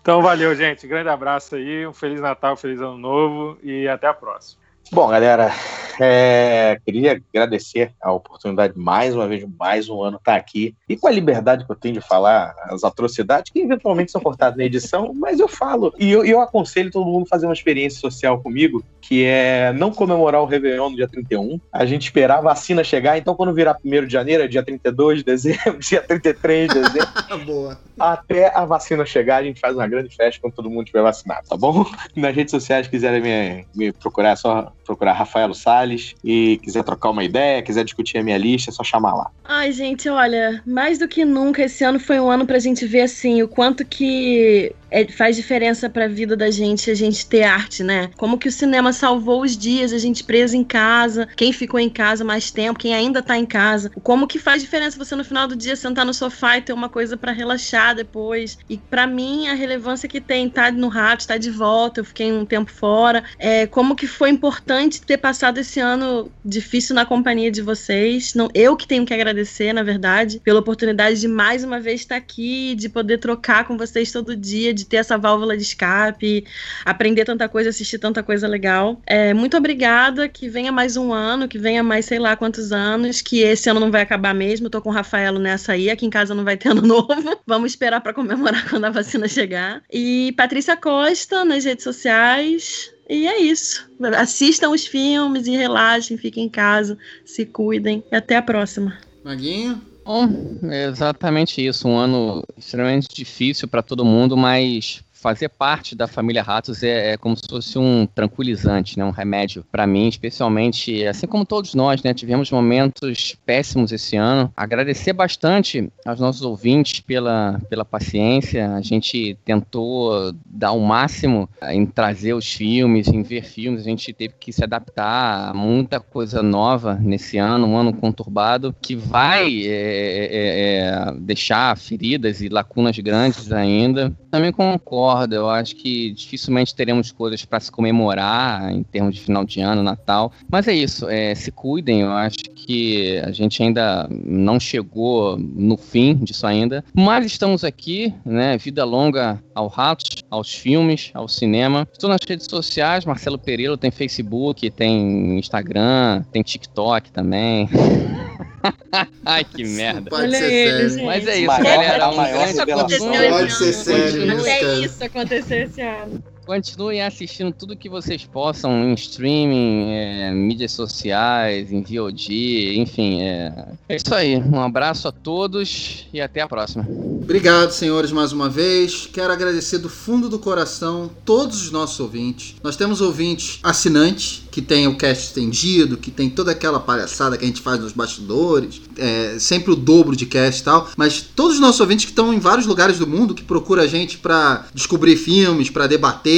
Então, 0.00 0.20
valeu, 0.20 0.54
gente. 0.56 0.86
Grande 0.86 1.08
abraço 1.08 1.54
aí. 1.54 1.86
Um 1.86 1.92
Feliz 1.92 2.20
Natal, 2.20 2.54
um 2.54 2.56
Feliz 2.56 2.80
Ano 2.80 2.98
Novo 2.98 3.58
e 3.62 3.86
até 3.86 4.08
a 4.08 4.14
próxima. 4.14 4.61
Bom, 4.92 5.08
galera, 5.08 5.54
é, 6.00 6.78
queria 6.84 7.20
agradecer 7.32 7.92
a 8.00 8.12
oportunidade 8.12 8.74
mais 8.76 9.14
uma 9.14 9.26
vez, 9.26 9.44
mais 9.58 9.88
um 9.88 10.02
ano 10.02 10.16
estar 10.16 10.36
aqui 10.36 10.74
e 10.88 10.96
com 10.96 11.06
a 11.06 11.10
liberdade 11.10 11.64
que 11.64 11.70
eu 11.70 11.76
tenho 11.76 11.94
de 11.94 12.00
falar 12.00 12.54
as 12.64 12.84
atrocidades 12.84 13.52
que 13.52 13.60
eventualmente 13.60 14.10
são 14.10 14.20
cortadas 14.20 14.56
na 14.56 14.64
edição, 14.64 15.12
mas 15.16 15.38
eu 15.38 15.48
falo. 15.48 15.92
E 15.98 16.10
eu, 16.10 16.24
eu 16.24 16.40
aconselho 16.40 16.90
todo 16.90 17.06
mundo 17.06 17.24
a 17.24 17.28
fazer 17.28 17.46
uma 17.46 17.52
experiência 17.52 18.00
social 18.00 18.40
comigo, 18.40 18.82
que 19.00 19.24
é 19.24 19.72
não 19.72 19.92
comemorar 19.92 20.42
o 20.42 20.46
Réveillon 20.46 20.90
no 20.90 20.96
dia 20.96 21.08
31, 21.08 21.60
a 21.72 21.84
gente 21.84 22.04
esperar 22.04 22.38
a 22.38 22.42
vacina 22.42 22.82
chegar, 22.82 23.18
então 23.18 23.34
quando 23.34 23.52
virar 23.52 23.76
1 23.84 24.06
de 24.06 24.12
janeiro, 24.12 24.42
é 24.42 24.48
dia 24.48 24.62
32 24.62 25.18
de 25.18 25.24
dezembro, 25.24 25.78
dia 25.80 26.02
33 26.02 26.68
de 26.68 26.80
dezembro, 26.80 27.44
Boa. 27.44 27.78
até 27.98 28.54
a 28.56 28.64
vacina 28.64 29.04
chegar, 29.04 29.36
a 29.38 29.44
gente 29.44 29.60
faz 29.60 29.74
uma 29.74 29.86
grande 29.86 30.14
festa 30.14 30.40
quando 30.40 30.54
todo 30.54 30.70
mundo 30.70 30.84
estiver 30.84 31.02
vacinado, 31.02 31.48
tá 31.48 31.56
bom? 31.56 31.84
Nas 32.16 32.34
redes 32.34 32.50
sociais, 32.50 32.88
quiserem 32.88 33.20
me, 33.20 33.66
me 33.74 33.92
procurar, 33.92 34.30
é 34.30 34.36
só 34.36 34.72
procurar 34.84 35.12
Rafaelo 35.12 35.54
Salles 35.54 36.14
e 36.24 36.58
quiser 36.62 36.82
trocar 36.84 37.10
uma 37.10 37.24
ideia, 37.24 37.62
quiser 37.62 37.84
discutir 37.84 38.18
a 38.18 38.22
minha 38.22 38.38
lista, 38.38 38.70
é 38.70 38.72
só 38.72 38.82
chamar 38.82 39.14
lá. 39.14 39.30
Ai, 39.44 39.72
gente, 39.72 40.08
olha, 40.08 40.62
mais 40.66 40.98
do 40.98 41.08
que 41.08 41.24
nunca, 41.24 41.62
esse 41.62 41.84
ano 41.84 41.98
foi 42.00 42.18
um 42.20 42.30
ano 42.30 42.46
pra 42.46 42.58
gente 42.58 42.86
ver, 42.86 43.02
assim, 43.02 43.42
o 43.42 43.48
quanto 43.48 43.84
que 43.84 44.74
é, 44.92 45.08
faz 45.08 45.34
diferença 45.34 45.88
pra 45.88 46.06
vida 46.06 46.36
da 46.36 46.50
gente 46.50 46.90
a 46.90 46.94
gente 46.94 47.26
ter 47.26 47.42
arte, 47.42 47.82
né? 47.82 48.10
Como 48.16 48.38
que 48.38 48.48
o 48.48 48.52
cinema 48.52 48.92
salvou 48.92 49.42
os 49.42 49.56
dias, 49.56 49.92
a 49.92 49.98
gente 49.98 50.22
preso 50.22 50.54
em 50.54 50.62
casa, 50.62 51.26
quem 51.34 51.52
ficou 51.52 51.80
em 51.80 51.88
casa 51.88 52.22
mais 52.22 52.50
tempo, 52.50 52.78
quem 52.78 52.94
ainda 52.94 53.22
tá 53.22 53.36
em 53.36 53.46
casa. 53.46 53.90
Como 54.02 54.26
que 54.26 54.38
faz 54.38 54.62
diferença 54.62 54.98
você 54.98 55.16
no 55.16 55.24
final 55.24 55.48
do 55.48 55.56
dia 55.56 55.74
sentar 55.74 56.04
no 56.04 56.12
sofá 56.12 56.58
e 56.58 56.62
ter 56.62 56.72
uma 56.72 56.88
coisa 56.88 57.16
para 57.16 57.32
relaxar 57.32 57.94
depois. 57.96 58.58
E 58.68 58.76
para 58.76 59.06
mim, 59.06 59.48
a 59.48 59.54
relevância 59.54 60.08
que 60.08 60.20
tem 60.20 60.48
tá 60.48 60.70
no 60.70 60.88
rato, 60.88 61.26
tá 61.26 61.38
de 61.38 61.50
volta, 61.50 62.00
eu 62.00 62.04
fiquei 62.04 62.30
um 62.30 62.44
tempo 62.44 62.70
fora. 62.70 63.24
É, 63.38 63.66
como 63.66 63.96
que 63.96 64.06
foi 64.06 64.28
importante 64.28 65.00
ter 65.00 65.16
passado 65.16 65.58
esse 65.58 65.80
ano 65.80 66.30
difícil 66.44 66.94
na 66.94 67.06
companhia 67.06 67.50
de 67.50 67.62
vocês. 67.62 68.34
Não, 68.34 68.48
eu 68.54 68.76
que 68.76 68.86
tenho 68.86 69.06
que 69.06 69.14
agradecer, 69.14 69.72
na 69.72 69.82
verdade, 69.82 70.40
pela 70.40 70.60
oportunidade 70.60 71.20
de 71.20 71.28
mais 71.28 71.64
uma 71.64 71.80
vez 71.80 72.02
estar 72.02 72.16
aqui, 72.16 72.74
de 72.74 72.88
poder 72.88 73.18
trocar 73.18 73.66
com 73.66 73.78
vocês 73.78 74.12
todo 74.12 74.36
dia, 74.36 74.74
de 74.74 74.81
ter 74.84 74.96
essa 74.96 75.18
válvula 75.18 75.56
de 75.56 75.62
escape, 75.62 76.44
aprender 76.84 77.24
tanta 77.24 77.48
coisa, 77.48 77.70
assistir 77.70 77.98
tanta 77.98 78.22
coisa 78.22 78.46
legal. 78.48 79.00
É, 79.06 79.32
muito 79.34 79.56
obrigada, 79.56 80.28
que 80.28 80.48
venha 80.48 80.72
mais 80.72 80.96
um 80.96 81.12
ano, 81.12 81.48
que 81.48 81.58
venha 81.58 81.82
mais 81.82 82.06
sei 82.06 82.18
lá 82.18 82.36
quantos 82.36 82.72
anos, 82.72 83.20
que 83.20 83.40
esse 83.40 83.68
ano 83.68 83.80
não 83.80 83.90
vai 83.90 84.02
acabar 84.02 84.34
mesmo. 84.34 84.70
tô 84.70 84.80
com 84.80 84.90
o 84.90 84.92
Rafaelo 84.92 85.38
nessa 85.38 85.72
aí, 85.72 85.90
aqui 85.90 86.06
em 86.06 86.10
casa 86.10 86.34
não 86.34 86.44
vai 86.44 86.56
ter 86.56 86.70
ano 86.70 86.82
novo. 86.86 87.40
Vamos 87.46 87.72
esperar 87.72 88.00
para 88.00 88.14
comemorar 88.14 88.66
quando 88.70 88.84
a 88.84 88.90
vacina 88.90 89.28
chegar. 89.28 89.82
E 89.92 90.32
Patrícia 90.36 90.76
Costa 90.76 91.44
nas 91.44 91.64
redes 91.64 91.84
sociais. 91.84 92.92
E 93.08 93.26
é 93.26 93.40
isso. 93.40 93.88
Assistam 94.16 94.70
os 94.70 94.86
filmes 94.86 95.46
e 95.46 95.50
relaxem, 95.50 96.16
fiquem 96.16 96.44
em 96.44 96.48
casa, 96.48 96.96
se 97.24 97.44
cuidem. 97.44 98.02
E 98.10 98.16
até 98.16 98.36
a 98.36 98.42
próxima. 98.42 98.96
Maguinho? 99.24 99.91
Bom, 100.04 100.26
é 100.70 100.84
exatamente 100.86 101.64
isso. 101.64 101.88
Um 101.88 101.96
ano 101.96 102.42
extremamente 102.56 103.08
difícil 103.14 103.68
para 103.68 103.82
todo 103.82 104.04
mundo, 104.04 104.36
mas 104.36 105.02
fazer 105.22 105.48
parte 105.48 105.94
da 105.94 106.08
família 106.08 106.42
Ratos 106.42 106.82
é, 106.82 107.12
é, 107.12 107.16
como 107.16 107.36
se 107.36 107.44
fosse 107.48 107.78
um 107.78 108.04
tranquilizante, 108.06 108.98
né, 108.98 109.04
um 109.04 109.10
remédio 109.10 109.64
para 109.70 109.86
mim, 109.86 110.08
especialmente, 110.08 111.06
assim 111.06 111.28
como 111.28 111.46
todos 111.46 111.74
nós, 111.74 112.02
né, 112.02 112.12
tivemos 112.12 112.50
momentos 112.50 113.36
péssimos 113.46 113.92
esse 113.92 114.16
ano. 114.16 114.52
Agradecer 114.56 115.12
bastante 115.12 115.88
aos 116.04 116.18
nossos 116.18 116.42
ouvintes 116.42 116.98
pela, 116.98 117.60
pela 117.70 117.84
paciência. 117.84 118.74
A 118.74 118.80
gente 118.80 119.38
tentou 119.44 120.34
dar 120.44 120.72
o 120.72 120.80
máximo 120.80 121.48
em 121.70 121.86
trazer 121.86 122.34
os 122.34 122.52
filmes, 122.52 123.06
em 123.06 123.22
ver 123.22 123.44
filmes. 123.44 123.82
A 123.82 123.84
gente 123.84 124.12
teve 124.12 124.34
que 124.40 124.52
se 124.52 124.64
adaptar 124.64 125.50
a 125.50 125.54
muita 125.54 126.00
coisa 126.00 126.42
nova 126.42 126.94
nesse 127.00 127.38
ano, 127.38 127.68
um 127.68 127.76
ano 127.76 127.92
conturbado, 127.92 128.74
que 128.82 128.96
vai 128.96 129.66
é, 129.66 129.68
é, 129.68 130.30
é, 130.32 131.14
deixar 131.20 131.76
feridas 131.76 132.40
e 132.40 132.48
lacunas 132.48 132.98
grandes 132.98 133.52
ainda. 133.52 134.12
Também 134.28 134.50
concordo 134.50 135.11
concordo. 135.12 135.34
Eu 135.34 135.48
acho 135.48 135.76
que 135.76 136.12
dificilmente 136.12 136.74
teremos 136.74 137.12
coisas 137.12 137.44
para 137.44 137.60
se 137.60 137.70
comemorar 137.70 138.72
em 138.72 138.82
termos 138.82 139.14
de 139.14 139.20
final 139.20 139.44
de 139.44 139.60
ano, 139.60 139.82
Natal. 139.82 140.32
Mas 140.50 140.66
é 140.68 140.74
isso, 140.74 141.08
é, 141.08 141.34
se 141.34 141.50
cuidem. 141.50 142.00
Eu 142.00 142.12
acho 142.12 142.38
que 142.54 143.18
a 143.18 143.30
gente 143.32 143.62
ainda 143.62 144.08
não 144.10 144.58
chegou 144.58 145.36
no 145.38 145.76
fim 145.76 146.14
disso 146.14 146.46
ainda. 146.46 146.84
Mas 146.94 147.26
estamos 147.26 147.64
aqui, 147.64 148.12
né? 148.24 148.56
Vida 148.56 148.84
longa 148.84 149.42
ao 149.54 149.68
Ratos, 149.68 150.22
aos 150.30 150.54
filmes, 150.54 151.10
ao 151.14 151.28
cinema. 151.28 151.86
Estou 151.92 152.08
nas 152.08 152.20
redes 152.26 152.46
sociais, 152.48 153.04
Marcelo 153.04 153.38
Pereira 153.38 153.76
tem 153.76 153.90
Facebook, 153.90 154.70
tem 154.70 155.38
Instagram, 155.38 156.22
tem 156.30 156.42
TikTok 156.42 157.10
também. 157.10 157.68
Ai, 159.24 159.44
que 159.44 159.64
merda. 159.64 160.10
Pode 160.10 160.22
Olha 160.24 160.38
ser 160.38 160.90
sério. 160.90 161.06
Mas 161.06 161.26
é 161.26 161.36
isso, 161.38 161.46
galera. 161.46 162.10
Um 162.10 162.16
grande 162.16 163.30
Pode 163.30 163.52
ser 163.52 163.72
sério. 163.72 164.40
Até 164.40 164.74
isso 164.80 165.04
aconteceu 165.04 165.62
esse 165.64 165.80
ano. 165.80 166.22
Continuem 166.44 167.02
assistindo 167.02 167.52
tudo 167.52 167.76
que 167.76 167.88
vocês 167.88 168.24
possam 168.24 168.72
em 168.84 168.94
streaming, 168.94 169.92
é, 169.92 170.32
mídias 170.32 170.72
sociais, 170.72 171.70
em 171.70 171.82
VOD, 171.82 172.78
enfim. 172.78 173.22
É... 173.22 173.68
é 173.88 173.96
isso 173.96 174.12
aí. 174.12 174.36
Um 174.36 174.60
abraço 174.60 175.06
a 175.06 175.12
todos 175.12 176.06
e 176.12 176.20
até 176.20 176.40
a 176.40 176.48
próxima. 176.48 176.86
Obrigado, 177.22 177.70
senhores, 177.70 178.10
mais 178.10 178.32
uma 178.32 178.48
vez. 178.48 179.08
Quero 179.12 179.32
agradecer 179.32 179.78
do 179.78 179.88
fundo 179.88 180.28
do 180.28 180.38
coração 180.38 181.08
todos 181.24 181.62
os 181.62 181.70
nossos 181.70 182.00
ouvintes. 182.00 182.56
Nós 182.62 182.74
temos 182.74 183.00
ouvintes 183.00 183.60
assinantes, 183.62 184.42
que 184.50 184.60
tem 184.60 184.88
o 184.88 184.96
cast 184.96 185.26
estendido, 185.26 185.96
que 185.96 186.10
tem 186.10 186.28
toda 186.28 186.50
aquela 186.50 186.80
palhaçada 186.80 187.38
que 187.38 187.44
a 187.44 187.46
gente 187.46 187.60
faz 187.60 187.78
nos 187.80 187.92
bastidores, 187.92 188.82
é, 188.98 189.36
sempre 189.38 189.70
o 189.70 189.76
dobro 189.76 190.16
de 190.16 190.26
cast 190.26 190.60
e 190.60 190.64
tal. 190.64 190.88
Mas 190.96 191.20
todos 191.20 191.54
os 191.54 191.60
nossos 191.60 191.80
ouvintes 191.80 192.04
que 192.04 192.10
estão 192.10 192.34
em 192.34 192.40
vários 192.40 192.66
lugares 192.66 192.98
do 192.98 193.06
mundo, 193.06 193.32
que 193.32 193.44
procuram 193.44 193.84
a 193.84 193.86
gente 193.86 194.18
para 194.18 194.66
descobrir 194.74 195.16
filmes, 195.16 195.70
para 195.70 195.86
debater 195.86 196.31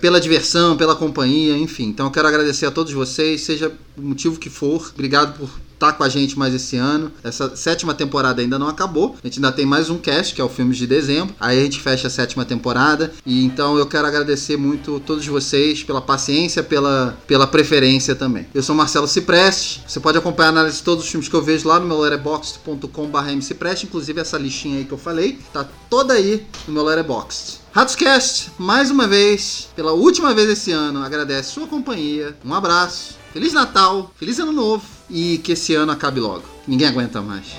pela 0.00 0.20
diversão, 0.20 0.76
pela 0.76 0.94
companhia, 0.94 1.56
enfim. 1.56 1.84
Então 1.84 2.06
eu 2.06 2.12
quero 2.12 2.28
agradecer 2.28 2.66
a 2.66 2.70
todos 2.70 2.92
vocês, 2.92 3.42
seja 3.42 3.72
o 3.96 4.02
motivo 4.02 4.38
que 4.38 4.50
for. 4.50 4.90
Obrigado 4.94 5.38
por 5.38 5.50
estar 5.76 5.92
com 5.92 6.02
a 6.02 6.08
gente 6.08 6.38
mais 6.38 6.54
esse 6.54 6.76
ano. 6.76 7.12
Essa 7.22 7.54
sétima 7.54 7.94
temporada 7.94 8.42
ainda 8.42 8.58
não 8.58 8.68
acabou. 8.68 9.16
A 9.22 9.26
gente 9.26 9.38
ainda 9.38 9.52
tem 9.52 9.64
mais 9.64 9.88
um 9.88 9.98
cast, 9.98 10.34
que 10.34 10.40
é 10.40 10.44
o 10.44 10.48
Filmes 10.48 10.76
de 10.76 10.86
Dezembro. 10.86 11.34
Aí 11.38 11.60
a 11.60 11.62
gente 11.62 11.80
fecha 11.80 12.08
a 12.08 12.10
sétima 12.10 12.44
temporada. 12.44 13.12
E 13.24 13.44
então 13.44 13.78
eu 13.78 13.86
quero 13.86 14.06
agradecer 14.06 14.56
muito 14.56 14.96
a 14.96 15.00
todos 15.00 15.26
vocês 15.26 15.84
pela 15.84 16.00
paciência, 16.00 16.62
pela, 16.62 17.16
pela 17.26 17.46
preferência 17.46 18.14
também. 18.14 18.46
Eu 18.54 18.62
sou 18.62 18.74
Marcelo 18.74 19.06
Cipreste. 19.06 19.82
Você 19.86 20.00
pode 20.00 20.18
acompanhar 20.18 20.48
a 20.48 20.52
análise 20.52 20.78
de 20.78 20.82
todos 20.82 21.04
os 21.04 21.10
filmes 21.10 21.28
que 21.28 21.36
eu 21.36 21.42
vejo 21.42 21.68
lá 21.68 21.78
no 21.78 21.86
meu 21.86 21.98
letterboxd.com.br. 22.00 23.84
Inclusive 23.84 24.20
essa 24.20 24.38
listinha 24.38 24.78
aí 24.78 24.84
que 24.84 24.92
eu 24.92 24.98
falei, 24.98 25.38
tá 25.52 25.68
toda 25.88 26.14
aí 26.14 26.46
no 26.66 26.74
meu 26.74 26.84
letterboxd. 26.84 27.65
Ratscast, 27.76 28.52
mais 28.58 28.90
uma 28.90 29.06
vez, 29.06 29.70
pela 29.76 29.92
última 29.92 30.32
vez 30.32 30.48
esse 30.48 30.72
ano, 30.72 31.04
agradece 31.04 31.50
sua 31.50 31.66
companhia. 31.66 32.34
Um 32.42 32.54
abraço, 32.54 33.18
Feliz 33.34 33.52
Natal, 33.52 34.10
Feliz 34.16 34.38
Ano 34.38 34.50
Novo 34.50 34.82
e 35.10 35.36
que 35.44 35.52
esse 35.52 35.74
ano 35.74 35.92
acabe 35.92 36.18
logo. 36.18 36.42
Ninguém 36.66 36.88
aguenta 36.88 37.20
mais. 37.20 37.54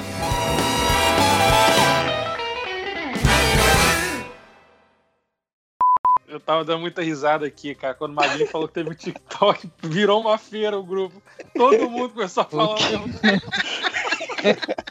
Eu 6.28 6.40
tava 6.40 6.66
dando 6.66 6.82
muita 6.82 7.04
risada 7.04 7.46
aqui, 7.46 7.76
cara. 7.76 7.94
Quando 7.94 8.14
o 8.14 8.16
Maguinho 8.16 8.48
falou 8.48 8.68
que 8.68 8.74
teve 8.74 8.90
o 8.90 8.96
TikTok, 8.96 9.70
virou 9.84 10.22
uma 10.22 10.40
feira 10.40 10.80
o 10.80 10.84
grupo. 10.84 11.22
Todo 11.56 11.92
mundo 11.92 12.10
começou 12.10 12.42
a 12.42 12.46
falar. 12.48 12.76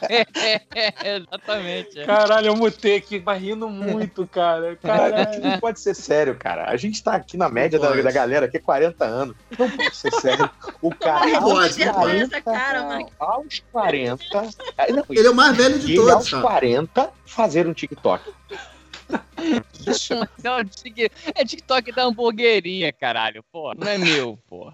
É, 0.09 1.15
exatamente. 1.17 1.99
É. 1.99 2.05
Caralho, 2.05 2.47
eu 2.47 2.55
mutei 2.55 2.97
aqui, 2.97 3.21
mas 3.23 3.41
rindo 3.41 3.69
muito, 3.69 4.27
cara. 4.27 4.75
Caralho. 4.75 5.41
Não 5.41 5.59
pode 5.59 5.79
ser 5.79 5.95
sério, 5.95 6.35
cara. 6.35 6.69
A 6.69 6.77
gente 6.77 7.03
tá 7.03 7.13
aqui 7.13 7.37
na 7.37 7.49
média 7.49 7.79
da, 7.79 7.89
da, 7.89 8.11
galera 8.11 8.45
aqui 8.45 8.59
40 8.59 9.05
anos. 9.05 9.35
Não 9.57 9.69
pode 9.69 9.95
ser 9.95 10.11
sério. 10.13 10.49
O 10.81 10.93
cara. 10.93 11.25
Não 11.25 11.41
pode, 11.41 11.83
aos 11.83 11.95
40, 11.95 12.41
cara, 12.41 12.99
aos 13.19 13.63
40. 13.71 14.41
Não, 14.89 15.05
ele 15.09 15.27
é 15.27 15.29
o 15.29 15.35
mais 15.35 15.55
velho 15.55 15.79
de 15.79 15.95
todos. 15.95 16.33
Aos 16.33 16.41
40, 16.41 17.09
fazer 17.25 17.67
um 17.67 17.73
TikTok. 17.73 18.33
Isso. 19.87 20.13
Não, 20.43 20.59
é 20.59 21.45
TikTok 21.45 21.91
da 21.91 22.03
hamburgueria, 22.03 22.91
caralho. 22.91 23.43
Pô, 23.51 23.73
não 23.73 23.87
é 23.87 23.97
meu, 23.97 24.37
pô. 24.49 24.71